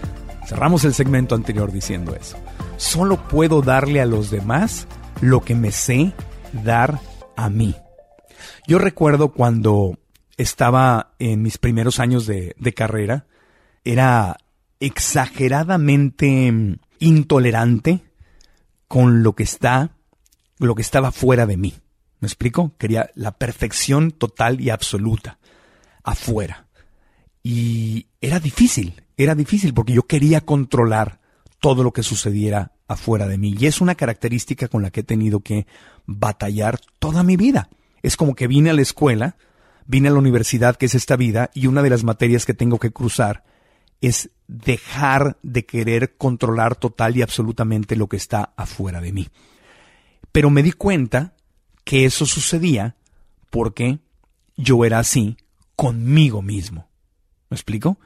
[0.45, 2.37] Cerramos el segmento anterior diciendo eso.
[2.77, 4.87] Solo puedo darle a los demás
[5.21, 6.13] lo que me sé
[6.51, 6.99] dar
[7.35, 7.75] a mí.
[8.67, 9.97] Yo recuerdo cuando
[10.37, 13.25] estaba en mis primeros años de, carrera,
[13.83, 14.37] era
[14.79, 18.03] exageradamente intolerante
[18.87, 19.91] con lo que está,
[20.59, 21.73] lo que estaba fuera de mí.
[22.19, 22.75] ¿Me explico?
[22.77, 25.39] Quería la perfección total y absoluta
[26.03, 26.67] afuera.
[27.41, 31.19] Y era difícil, era difícil porque yo quería controlar
[31.59, 33.55] todo lo que sucediera afuera de mí.
[33.57, 35.65] Y es una característica con la que he tenido que
[36.05, 37.69] batallar toda mi vida.
[38.01, 39.37] Es como que vine a la escuela,
[39.85, 42.79] vine a la universidad, que es esta vida, y una de las materias que tengo
[42.79, 43.43] que cruzar
[44.01, 49.29] es dejar de querer controlar total y absolutamente lo que está afuera de mí.
[50.33, 51.35] Pero me di cuenta
[51.85, 52.97] que eso sucedía
[53.49, 53.99] porque
[54.57, 55.37] yo era así
[55.75, 56.89] conmigo mismo.
[57.49, 57.97] ¿Me explico?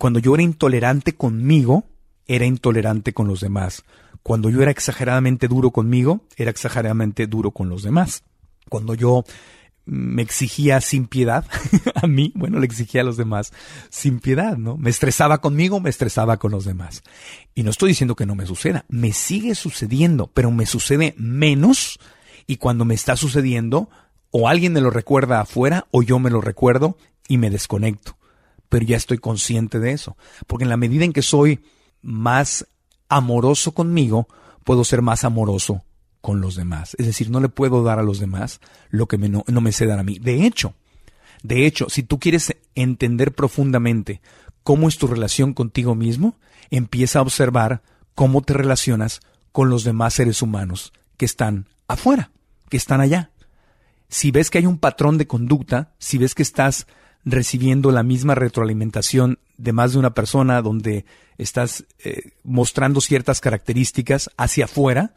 [0.00, 1.84] Cuando yo era intolerante conmigo,
[2.26, 3.84] era intolerante con los demás.
[4.22, 8.24] Cuando yo era exageradamente duro conmigo, era exageradamente duro con los demás.
[8.70, 9.24] Cuando yo
[9.84, 11.44] me exigía sin piedad
[11.96, 13.52] a mí, bueno, le exigía a los demás
[13.90, 14.78] sin piedad, ¿no?
[14.78, 17.02] Me estresaba conmigo, me estresaba con los demás.
[17.54, 22.00] Y no estoy diciendo que no me suceda, me sigue sucediendo, pero me sucede menos
[22.46, 23.90] y cuando me está sucediendo,
[24.30, 26.96] o alguien me lo recuerda afuera o yo me lo recuerdo
[27.28, 28.16] y me desconecto.
[28.70, 31.60] Pero ya estoy consciente de eso, porque en la medida en que soy
[32.00, 32.66] más
[33.10, 34.26] amoroso conmigo,
[34.64, 35.84] puedo ser más amoroso
[36.22, 36.96] con los demás.
[36.98, 39.84] Es decir, no le puedo dar a los demás lo que no, no me sé
[39.84, 40.18] dar a mí.
[40.18, 40.74] De hecho,
[41.42, 44.22] de hecho, si tú quieres entender profundamente
[44.62, 46.38] cómo es tu relación contigo mismo,
[46.70, 47.82] empieza a observar
[48.14, 49.20] cómo te relacionas
[49.52, 52.30] con los demás seres humanos que están afuera
[52.70, 53.30] que están allá.
[54.08, 56.86] Si ves que hay un patrón de conducta, si ves que estás
[57.24, 61.04] recibiendo la misma retroalimentación de más de una persona donde
[61.38, 65.14] estás eh, mostrando ciertas características hacia afuera,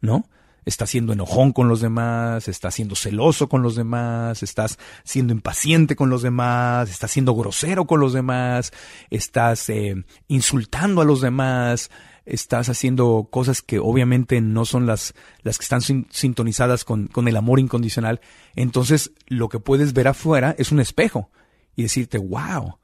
[0.00, 0.28] ¿no?
[0.64, 5.96] Estás siendo enojón con los demás, estás siendo celoso con los demás, estás siendo impaciente
[5.96, 8.72] con los demás, estás siendo grosero con los demás,
[9.08, 11.90] estás eh, insultando a los demás,
[12.28, 17.36] estás haciendo cosas que obviamente no son las, las que están sintonizadas con, con el
[17.36, 18.20] amor incondicional,
[18.54, 21.30] entonces lo que puedes ver afuera es un espejo
[21.76, 22.78] y decirte, wow,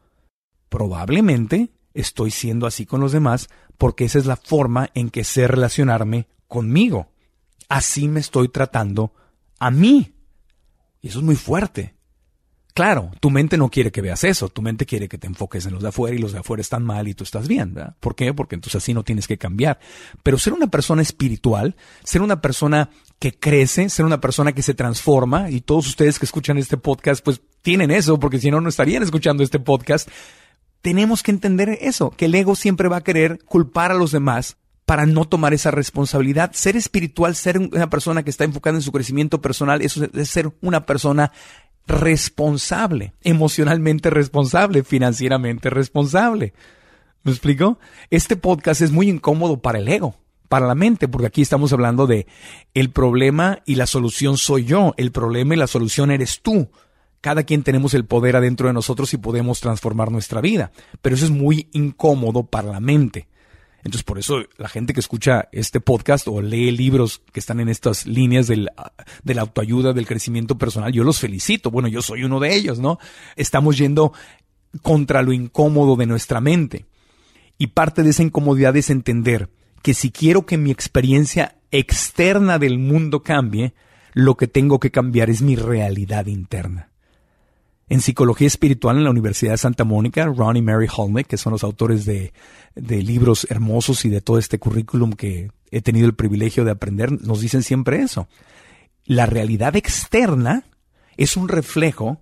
[0.69, 5.47] probablemente estoy siendo así con los demás porque esa es la forma en que sé
[5.47, 7.09] relacionarme conmigo.
[7.69, 9.13] Así me estoy tratando
[9.59, 10.15] a mí.
[11.01, 11.95] Y eso es muy fuerte.
[12.75, 15.75] Claro, tu mente no quiere que veas eso, tu mente quiere que te enfoques en
[15.75, 17.95] los de afuera y los de afuera están mal y tú estás bien, ¿verdad?
[18.01, 18.35] ¿Por qué?
[18.35, 19.79] Porque entonces así no tienes que cambiar.
[20.25, 24.75] Pero ser una persona espiritual, ser una persona que crece, ser una persona que se
[24.75, 28.69] transforma, y todos ustedes que escuchan este podcast, pues tienen eso, porque si no, no
[28.69, 30.09] estarían escuchando este podcast.
[30.83, 34.57] Tenemos que entender eso, que el ego siempre va a querer culpar a los demás
[34.87, 36.53] para no tomar esa responsabilidad.
[36.53, 40.53] Ser espiritual, ser una persona que está enfocada en su crecimiento personal, eso es ser
[40.61, 41.33] una persona
[41.87, 46.55] responsable, emocionalmente responsable, financieramente responsable.
[47.23, 47.79] ¿Me explico?
[48.11, 50.15] Este podcast es muy incómodo para el ego,
[50.49, 52.27] para la mente, porque aquí estamos hablando de
[52.75, 56.71] el problema y la solución soy yo, el problema y la solución eres tú.
[57.23, 61.25] Cada quien tenemos el poder adentro de nosotros y podemos transformar nuestra vida, pero eso
[61.25, 63.29] es muy incómodo para la mente.
[63.85, 67.69] Entonces, por eso la gente que escucha este podcast o lee libros que están en
[67.69, 68.71] estas líneas del,
[69.23, 71.71] de la autoayuda, del crecimiento personal, yo los felicito.
[71.71, 72.99] Bueno, yo soy uno de ellos, ¿no?
[73.37, 74.13] Estamos yendo
[74.83, 76.87] contra lo incómodo de nuestra mente.
[77.59, 79.51] Y parte de esa incomodidad es entender
[79.83, 83.75] que si quiero que mi experiencia externa del mundo cambie,
[84.15, 86.94] lo que tengo que cambiar es mi realidad interna
[87.89, 91.53] en psicología espiritual en la Universidad de Santa Mónica, Ron y Mary Holnick, que son
[91.53, 92.33] los autores de,
[92.75, 97.13] de, libros hermosos y de todo este currículum que he tenido el privilegio de aprender,
[97.23, 98.27] nos dicen siempre eso.
[99.05, 100.65] La realidad externa
[101.17, 102.21] es un reflejo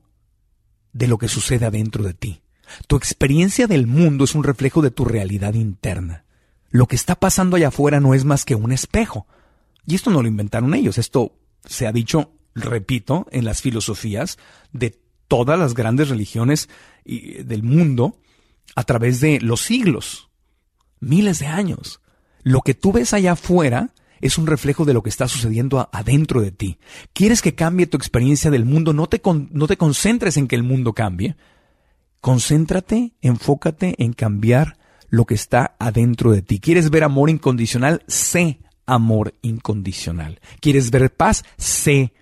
[0.92, 2.42] de lo que sucede adentro de ti.
[2.87, 6.25] Tu experiencia del mundo es un reflejo de tu realidad interna.
[6.70, 9.27] Lo que está pasando allá afuera no es más que un espejo.
[9.87, 11.33] Y esto no lo inventaron ellos, esto
[11.64, 14.38] se ha dicho, repito, en las filosofías
[14.72, 14.90] de
[15.33, 16.69] todas las grandes religiones
[17.07, 18.19] del mundo
[18.77, 20.29] a través de los siglos,
[21.01, 22.03] miles de años.
[22.43, 26.43] Lo que tú ves allá afuera es un reflejo de lo que está sucediendo adentro
[26.43, 26.79] de ti.
[27.15, 28.93] ¿Quieres que cambie tu experiencia del mundo?
[28.93, 31.35] No te, no te concentres en que el mundo cambie.
[32.21, 34.77] Concéntrate, enfócate en cambiar
[35.09, 36.61] lo que está adentro de ti.
[36.61, 38.05] ¿Quieres ver amor incondicional?
[38.07, 40.43] Sé amor incondicional.
[40.61, 41.43] ¿Quieres ver paz?
[41.57, 42.13] Sé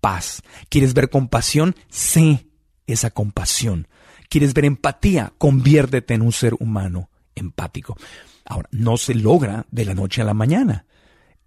[0.00, 0.42] paz.
[0.68, 1.74] ¿Quieres ver compasión?
[1.88, 2.46] Sé
[2.86, 3.88] esa compasión.
[4.28, 5.32] ¿Quieres ver empatía?
[5.38, 7.96] Conviértete en un ser humano empático.
[8.44, 10.84] Ahora, no se logra de la noche a la mañana.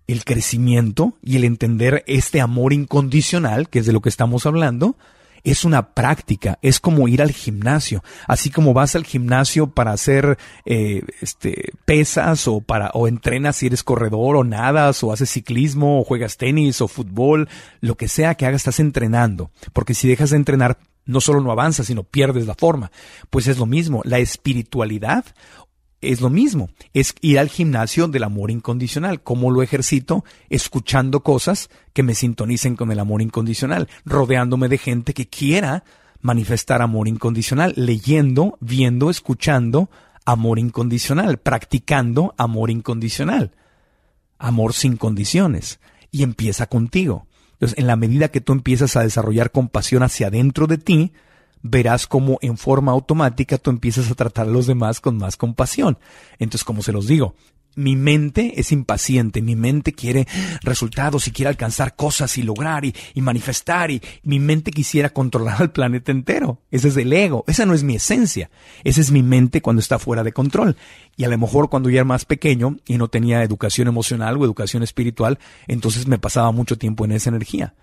[0.08, 4.98] El crecimiento y el entender este amor incondicional, que es de lo que estamos hablando,
[5.46, 10.40] es una práctica, es como ir al gimnasio, así como vas al gimnasio para hacer
[10.66, 16.00] eh, este, pesas o para o entrenas si eres corredor o nadas o haces ciclismo
[16.00, 17.48] o juegas tenis o fútbol,
[17.80, 21.52] lo que sea que hagas estás entrenando, porque si dejas de entrenar no solo no
[21.52, 22.92] avanzas, sino pierdes la forma.
[23.30, 25.26] Pues es lo mismo, la espiritualidad
[26.02, 29.22] es lo mismo, es ir al gimnasio del amor incondicional.
[29.22, 30.24] ¿Cómo lo ejercito?
[30.50, 35.84] Escuchando cosas que me sintonicen con el amor incondicional, rodeándome de gente que quiera
[36.22, 39.90] manifestar amor incondicional, leyendo, viendo, escuchando
[40.26, 43.52] amor incondicional, practicando amor incondicional,
[44.40, 45.80] amor sin condiciones.
[46.12, 47.28] Y empieza contigo.
[47.66, 51.14] Entonces, en la medida que tú empiezas a desarrollar compasión hacia adentro de ti,
[51.64, 55.98] verás cómo en forma automática tú empiezas a tratar a los demás con más compasión.
[56.38, 57.34] Entonces, como se los digo,
[57.76, 60.28] mi mente es impaciente, mi mente quiere
[60.62, 65.72] resultados y quiere alcanzar cosas y lograr y, manifestar y mi mente quisiera controlar al
[65.72, 66.62] planeta entero.
[66.72, 68.50] Ese es el ego, esa no es mi esencia,
[68.84, 70.76] esa es mi mente cuando está fuera de control.
[71.18, 74.46] Y a lo mejor cuando yo era más pequeño y no tenía educación emocional o
[74.46, 77.74] educación espiritual, entonces me pasaba mucho tiempo en esa energía.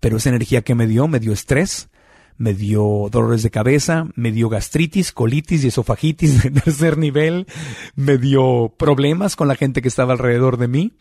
[0.00, 1.88] Pero esa energía que me dio, me dio estrés,
[2.36, 7.46] me dio dolores de cabeza, me dio gastritis, colitis y esofagitis de tercer nivel,
[7.94, 10.92] me dio problemas con la gente que estaba alrededor de mí.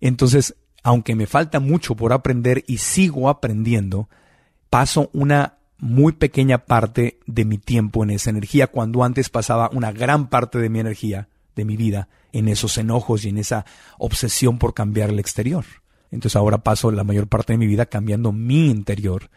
[0.00, 4.08] Entonces, aunque me falta mucho por aprender y sigo aprendiendo,
[4.70, 9.92] paso una muy pequeña parte de mi tiempo en esa energía, cuando antes pasaba una
[9.92, 13.66] gran parte de mi energía, de mi vida, en esos enojos y en esa
[13.98, 15.64] obsesión por cambiar el exterior.
[16.10, 19.30] Entonces ahora paso la mayor parte de mi vida cambiando mi interior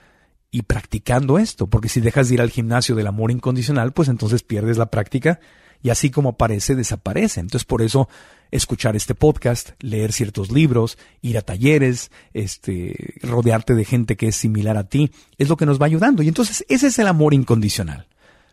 [0.56, 4.41] y practicando esto, porque si dejas de ir al gimnasio del amor incondicional, pues entonces
[4.41, 5.41] pierdes la práctica
[5.84, 7.41] y así como aparece, desaparece.
[7.41, 8.08] Entonces por eso
[8.51, 14.38] escuchar este podcast, leer ciertos libros, ir a talleres, este, rodearte de gente que es
[14.38, 16.24] similar a ti, es lo que nos va ayudando.
[16.24, 18.08] Y entonces ese es el amor incondicional.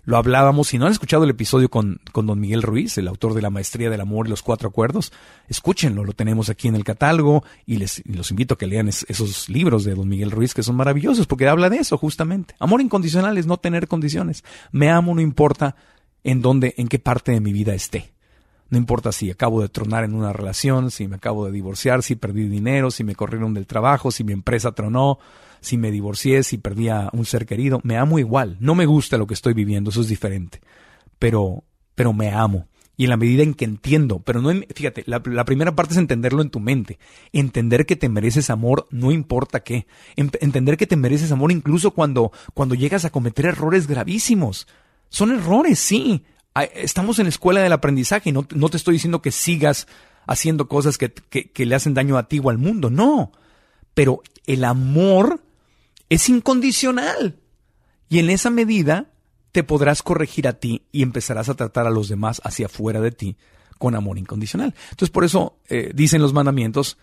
[0.04, 3.34] Lo hablábamos, si no han escuchado el episodio con, con don Miguel Ruiz, el autor
[3.34, 5.12] de La Maestría del Amor y los Cuatro Acuerdos,
[5.48, 9.48] escúchenlo, lo tenemos aquí en el catálogo y les los invito a que lean esos
[9.48, 12.56] libros de don Miguel Ruiz que son maravillosos porque habla de eso justamente.
[12.58, 14.42] Amor incondicional es no tener condiciones.
[14.72, 15.76] Me amo, no importa
[16.24, 18.12] en dónde, en qué parte de mi vida esté.
[18.70, 22.16] No importa si acabo de tronar en una relación, si me acabo de divorciar, si
[22.16, 25.18] perdí dinero, si me corrieron del trabajo, si mi empresa tronó,
[25.62, 27.80] si me divorcié, si perdí a un ser querido.
[27.84, 28.56] Me amo igual.
[28.60, 30.60] No me gusta lo que estoy viviendo, eso es diferente.
[31.18, 32.68] Pero, pero me amo.
[32.96, 36.42] Y en la medida en que entiendo, pero no, fíjate, la, primera parte es entenderlo
[36.42, 36.98] en tu mente.
[37.32, 39.86] Entender que te mereces amor, no importa qué.
[40.16, 44.66] entender que te mereces amor incluso cuando, cuando llegas a cometer errores gravísimos.
[45.08, 46.24] Son errores, sí.
[46.74, 49.86] Estamos en la escuela del aprendizaje y no, no te estoy diciendo que sigas
[50.26, 52.90] haciendo cosas que, que le hacen daño a ti o al mundo.
[52.90, 53.32] No.
[53.94, 55.40] Pero el amor
[56.12, 57.38] es incondicional.
[58.10, 59.06] Y en esa medida
[59.50, 63.12] te podrás corregir a ti y empezarás a tratar a los demás hacia afuera de
[63.12, 63.36] ti
[63.78, 64.74] con amor incondicional.
[64.90, 66.98] Entonces por eso eh, dicen los mandamientos,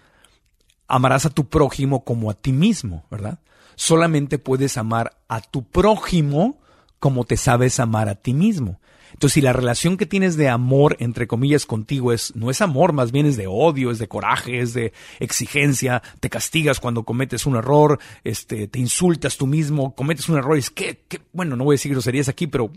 [0.87, 3.39] amarás a tu prójimo como a ti mismo, ¿verdad?
[3.75, 6.59] Solamente puedes amar a tu prójimo
[6.99, 8.79] como te sabes amar a ti mismo.
[9.13, 12.93] Entonces, si la relación que tienes de amor, entre comillas, contigo es, no es amor,
[12.93, 17.45] más bien es de odio, es de coraje, es de exigencia, te castigas cuando cometes
[17.45, 21.01] un error, este, te insultas tú mismo, cometes un error y es que,
[21.33, 22.71] bueno, no voy a decir groserías aquí, pero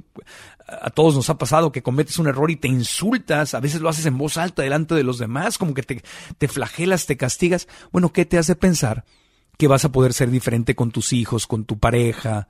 [0.66, 3.88] a todos nos ha pasado que cometes un error y te insultas, a veces lo
[3.88, 6.02] haces en voz alta delante de los demás, como que te,
[6.38, 7.68] te flagelas, te castigas.
[7.90, 9.04] Bueno, ¿qué te hace pensar
[9.58, 12.48] que vas a poder ser diferente con tus hijos, con tu pareja,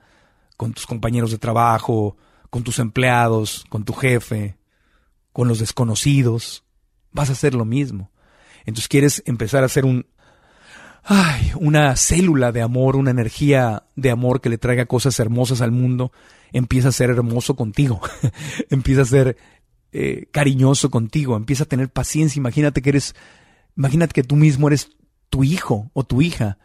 [0.57, 2.17] con tus compañeros de trabajo,
[2.53, 4.57] con tus empleados, con tu jefe,
[5.31, 6.63] con los desconocidos,
[7.11, 8.11] vas a hacer lo mismo.
[8.59, 10.05] Entonces quieres empezar a hacer un,
[11.01, 15.71] ay, una célula de amor, una energía de amor que le traiga cosas hermosas al
[15.71, 16.11] mundo,
[16.51, 17.99] empieza a ser hermoso contigo,
[18.69, 19.35] empieza a ser
[19.91, 22.39] eh, cariñoso contigo, empieza a tener paciencia.
[22.39, 23.15] Imagínate que eres,
[23.75, 24.91] imagínate que tú mismo eres
[25.31, 26.59] tu hijo o tu hija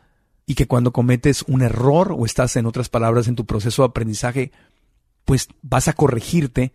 [0.45, 3.87] y que cuando cometes un error o estás en otras palabras en tu proceso de
[3.87, 4.53] aprendizaje,
[5.29, 6.73] pues vas a corregirte,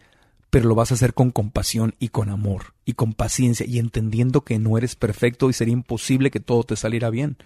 [0.51, 4.41] pero lo vas a hacer con compasión y con amor y con paciencia y entendiendo
[4.41, 7.37] que no eres perfecto y sería imposible que todo te saliera bien.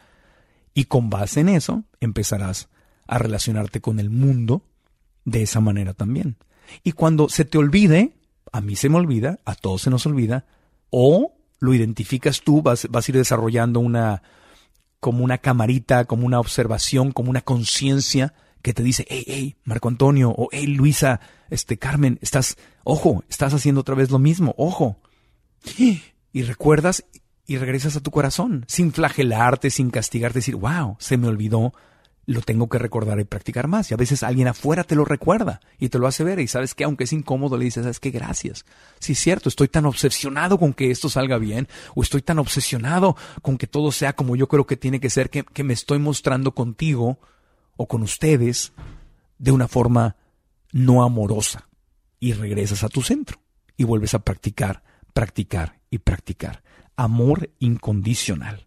[0.73, 2.67] Y con base en eso empezarás
[3.07, 4.63] a relacionarte con el mundo
[5.23, 6.35] de esa manera también.
[6.83, 8.11] Y cuando se te olvide,
[8.51, 10.45] a mí se me olvida, a todos se nos olvida,
[10.89, 14.23] o lo identificas tú, vas, vas a ir desarrollando una,
[14.99, 18.33] como una camarita, como una observación, como una conciencia
[18.67, 23.53] que te dice, hey, hey, Marco Antonio, o hey, Luisa, este, Carmen, estás, ojo, estás
[23.53, 24.99] haciendo otra vez lo mismo, ojo.
[26.33, 27.05] Y recuerdas
[27.45, 31.73] y regresas a tu corazón, sin flagelarte, sin castigarte, decir, wow, se me olvidó,
[32.25, 33.89] lo tengo que recordar y practicar más.
[33.89, 36.75] Y a veces alguien afuera te lo recuerda y te lo hace ver y sabes
[36.75, 38.65] que aunque es incómodo le dices, sabes que gracias.
[38.99, 43.15] Sí es cierto, estoy tan obsesionado con que esto salga bien o estoy tan obsesionado
[43.41, 45.99] con que todo sea como yo creo que tiene que ser, que, que me estoy
[45.99, 47.17] mostrando contigo
[47.77, 48.73] o con ustedes
[49.37, 50.17] de una forma
[50.71, 51.69] no amorosa.
[52.19, 53.39] Y regresas a tu centro
[53.77, 56.63] y vuelves a practicar, practicar y practicar.
[56.95, 58.65] Amor incondicional.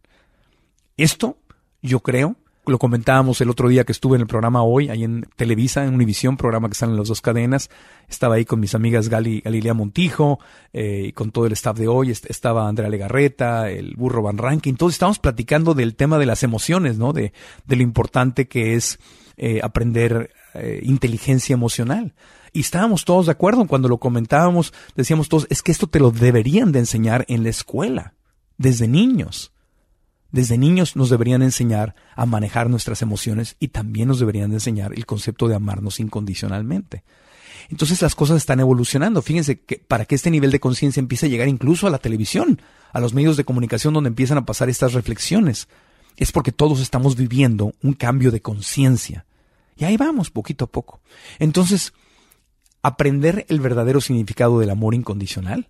[0.97, 1.39] Esto,
[1.83, 2.37] yo creo,
[2.71, 5.95] lo comentábamos el otro día que estuve en el programa hoy, ahí en Televisa, en
[5.95, 7.71] Univisión, programa que están en las dos cadenas.
[8.09, 10.39] Estaba ahí con mis amigas Gali, Galilea Montijo,
[10.73, 12.11] eh, y con todo el staff de hoy.
[12.11, 14.75] Estaba Andrea Legarreta, el burro Van Ranking.
[14.75, 17.13] Todos estábamos platicando del tema de las emociones, ¿no?
[17.13, 17.33] De,
[17.67, 18.99] de lo importante que es
[19.37, 22.15] eh, aprender eh, inteligencia emocional.
[22.53, 26.11] Y estábamos todos de acuerdo cuando lo comentábamos, decíamos todos, es que esto te lo
[26.11, 28.15] deberían de enseñar en la escuela,
[28.59, 29.53] desde niños.
[30.33, 35.07] Desde niños nos deberían enseñar a manejar nuestras emociones y también nos deberían enseñar el
[35.07, 37.03] concepto de amarnos incondicionalmente.
[37.69, 39.23] Entonces las cosas están evolucionando.
[39.23, 42.61] Fíjense que para que este nivel de conciencia empiece a llegar incluso a la televisión,
[42.93, 45.69] a los medios de comunicación donde empiezan a pasar estas reflexiones,
[46.17, 49.27] es porque todos estamos viviendo un cambio de conciencia.
[49.77, 51.01] Y ahí vamos, poquito a poco.
[51.39, 51.93] Entonces,
[52.83, 55.69] aprender el verdadero significado del amor incondicional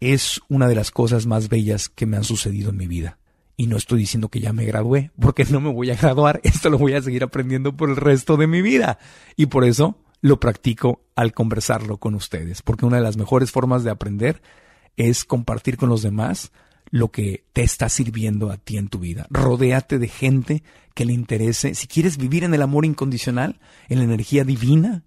[0.00, 3.18] es una de las cosas más bellas que me han sucedido en mi vida.
[3.56, 6.70] Y no estoy diciendo que ya me gradué, porque no me voy a graduar, esto
[6.70, 8.98] lo voy a seguir aprendiendo por el resto de mi vida.
[9.36, 13.84] Y por eso lo practico al conversarlo con ustedes, porque una de las mejores formas
[13.84, 14.40] de aprender
[14.96, 16.52] es compartir con los demás
[16.90, 19.26] lo que te está sirviendo a ti en tu vida.
[19.30, 20.62] Rodéate de gente
[20.94, 21.74] que le interese.
[21.74, 25.02] Si quieres vivir en el amor incondicional, en la energía divina,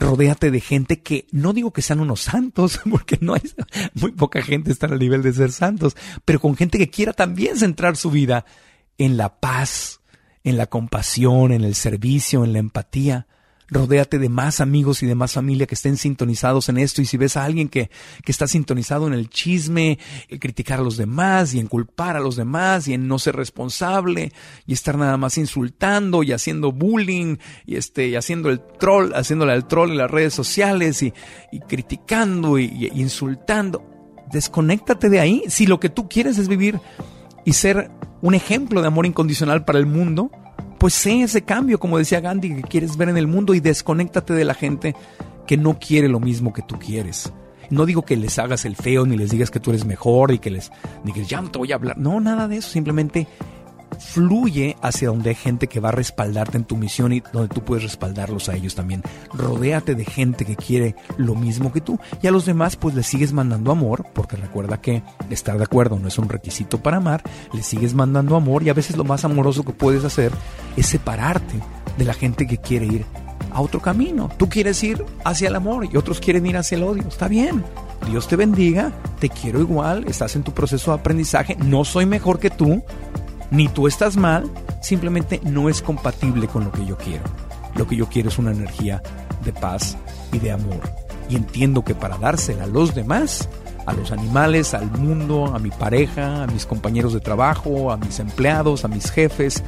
[0.00, 3.42] rodéate de gente que no digo que sean unos santos, porque no hay
[3.94, 7.56] muy poca gente está al nivel de ser santos, pero con gente que quiera también
[7.56, 8.44] centrar su vida
[8.98, 10.00] en la paz,
[10.42, 13.26] en la compasión, en el servicio, en la empatía.
[13.70, 17.02] Rodéate de más amigos y de más familia que estén sintonizados en esto.
[17.02, 17.90] Y si ves a alguien que,
[18.24, 19.98] que está sintonizado en el chisme,
[20.28, 23.36] en criticar a los demás y en culpar a los demás y en no ser
[23.36, 24.32] responsable
[24.66, 29.52] y estar nada más insultando y haciendo bullying y este, y haciendo el troll, haciéndole
[29.52, 31.12] al troll en las redes sociales y,
[31.52, 33.84] y criticando y, y insultando,
[34.32, 35.44] desconéctate de ahí.
[35.48, 36.80] Si lo que tú quieres es vivir
[37.44, 37.90] y ser
[38.22, 40.30] un ejemplo de amor incondicional para el mundo,
[40.80, 44.32] pues sé ese cambio, como decía Gandhi, que quieres ver en el mundo y desconéctate
[44.32, 44.96] de la gente
[45.46, 47.30] que no quiere lo mismo que tú quieres.
[47.68, 50.38] No digo que les hagas el feo, ni les digas que tú eres mejor, y
[50.38, 50.72] que les
[51.04, 51.98] digas, ya no te voy a hablar.
[51.98, 52.70] No, nada de eso.
[52.70, 53.28] Simplemente
[53.98, 57.62] fluye hacia donde hay gente que va a respaldarte en tu misión y donde tú
[57.62, 59.02] puedes respaldarlos a ellos también.
[59.32, 63.06] Rodéate de gente que quiere lo mismo que tú y a los demás pues les
[63.06, 67.22] sigues mandando amor, porque recuerda que estar de acuerdo no es un requisito para amar,
[67.52, 70.32] les sigues mandando amor y a veces lo más amoroso que puedes hacer
[70.76, 71.54] es separarte
[71.96, 73.06] de la gente que quiere ir
[73.52, 74.30] a otro camino.
[74.36, 77.04] Tú quieres ir hacia el amor y otros quieren ir hacia el odio.
[77.08, 77.64] Está bien.
[78.06, 82.38] Dios te bendiga, te quiero igual, estás en tu proceso de aprendizaje, no soy mejor
[82.38, 82.82] que tú,
[83.50, 87.24] ni tú estás mal, simplemente no es compatible con lo que yo quiero.
[87.74, 89.02] Lo que yo quiero es una energía
[89.44, 89.96] de paz
[90.32, 90.80] y de amor.
[91.28, 93.48] Y entiendo que para dársela a los demás,
[93.86, 98.18] a los animales, al mundo, a mi pareja, a mis compañeros de trabajo, a mis
[98.18, 99.62] empleados, a mis jefes,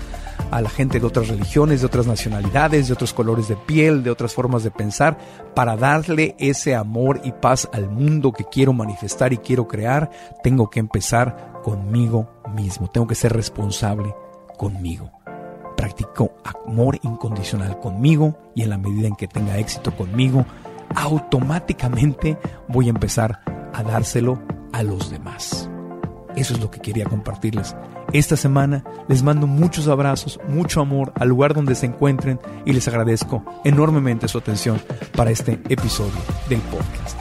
[0.51, 4.11] a la gente de otras religiones, de otras nacionalidades, de otros colores de piel, de
[4.11, 5.19] otras formas de pensar,
[5.55, 10.11] para darle ese amor y paz al mundo que quiero manifestar y quiero crear,
[10.43, 14.15] tengo que empezar conmigo mismo, tengo que ser responsable
[14.59, 15.11] conmigo.
[15.77, 20.45] Practico amor incondicional conmigo y en la medida en que tenga éxito conmigo,
[20.95, 22.39] automáticamente
[22.69, 23.41] voy a empezar
[23.73, 24.39] a dárselo
[24.73, 25.69] a los demás.
[26.37, 27.77] Eso es lo que quería compartirles.
[28.13, 32.89] Esta semana les mando muchos abrazos, mucho amor al lugar donde se encuentren y les
[32.89, 34.81] agradezco enormemente su atención
[35.17, 36.13] para este episodio
[36.49, 37.19] del podcast.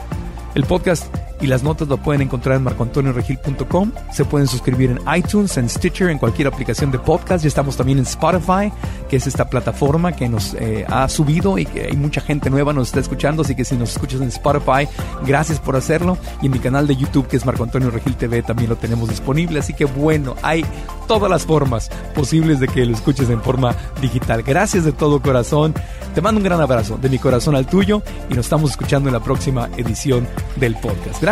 [0.54, 3.90] El podcast y las notas lo pueden encontrar en marcoantonioregil.com.
[4.12, 7.42] Se pueden suscribir en iTunes, en Stitcher, en cualquier aplicación de podcast.
[7.42, 8.72] Ya estamos también en Spotify,
[9.10, 12.72] que es esta plataforma que nos eh, ha subido y que hay mucha gente nueva
[12.72, 13.42] nos está escuchando.
[13.42, 14.88] Así que si nos escuchas en Spotify,
[15.26, 16.16] gracias por hacerlo.
[16.40, 19.08] Y en mi canal de YouTube, que es Marco Antonio Regil TV, también lo tenemos
[19.08, 19.58] disponible.
[19.58, 20.64] Así que bueno, hay
[21.08, 24.44] todas las formas posibles de que lo escuches en forma digital.
[24.44, 25.74] Gracias de todo corazón.
[26.14, 29.14] Te mando un gran abrazo de mi corazón al tuyo y nos estamos escuchando en
[29.14, 31.20] la próxima edición del podcast.
[31.20, 31.31] Gracias.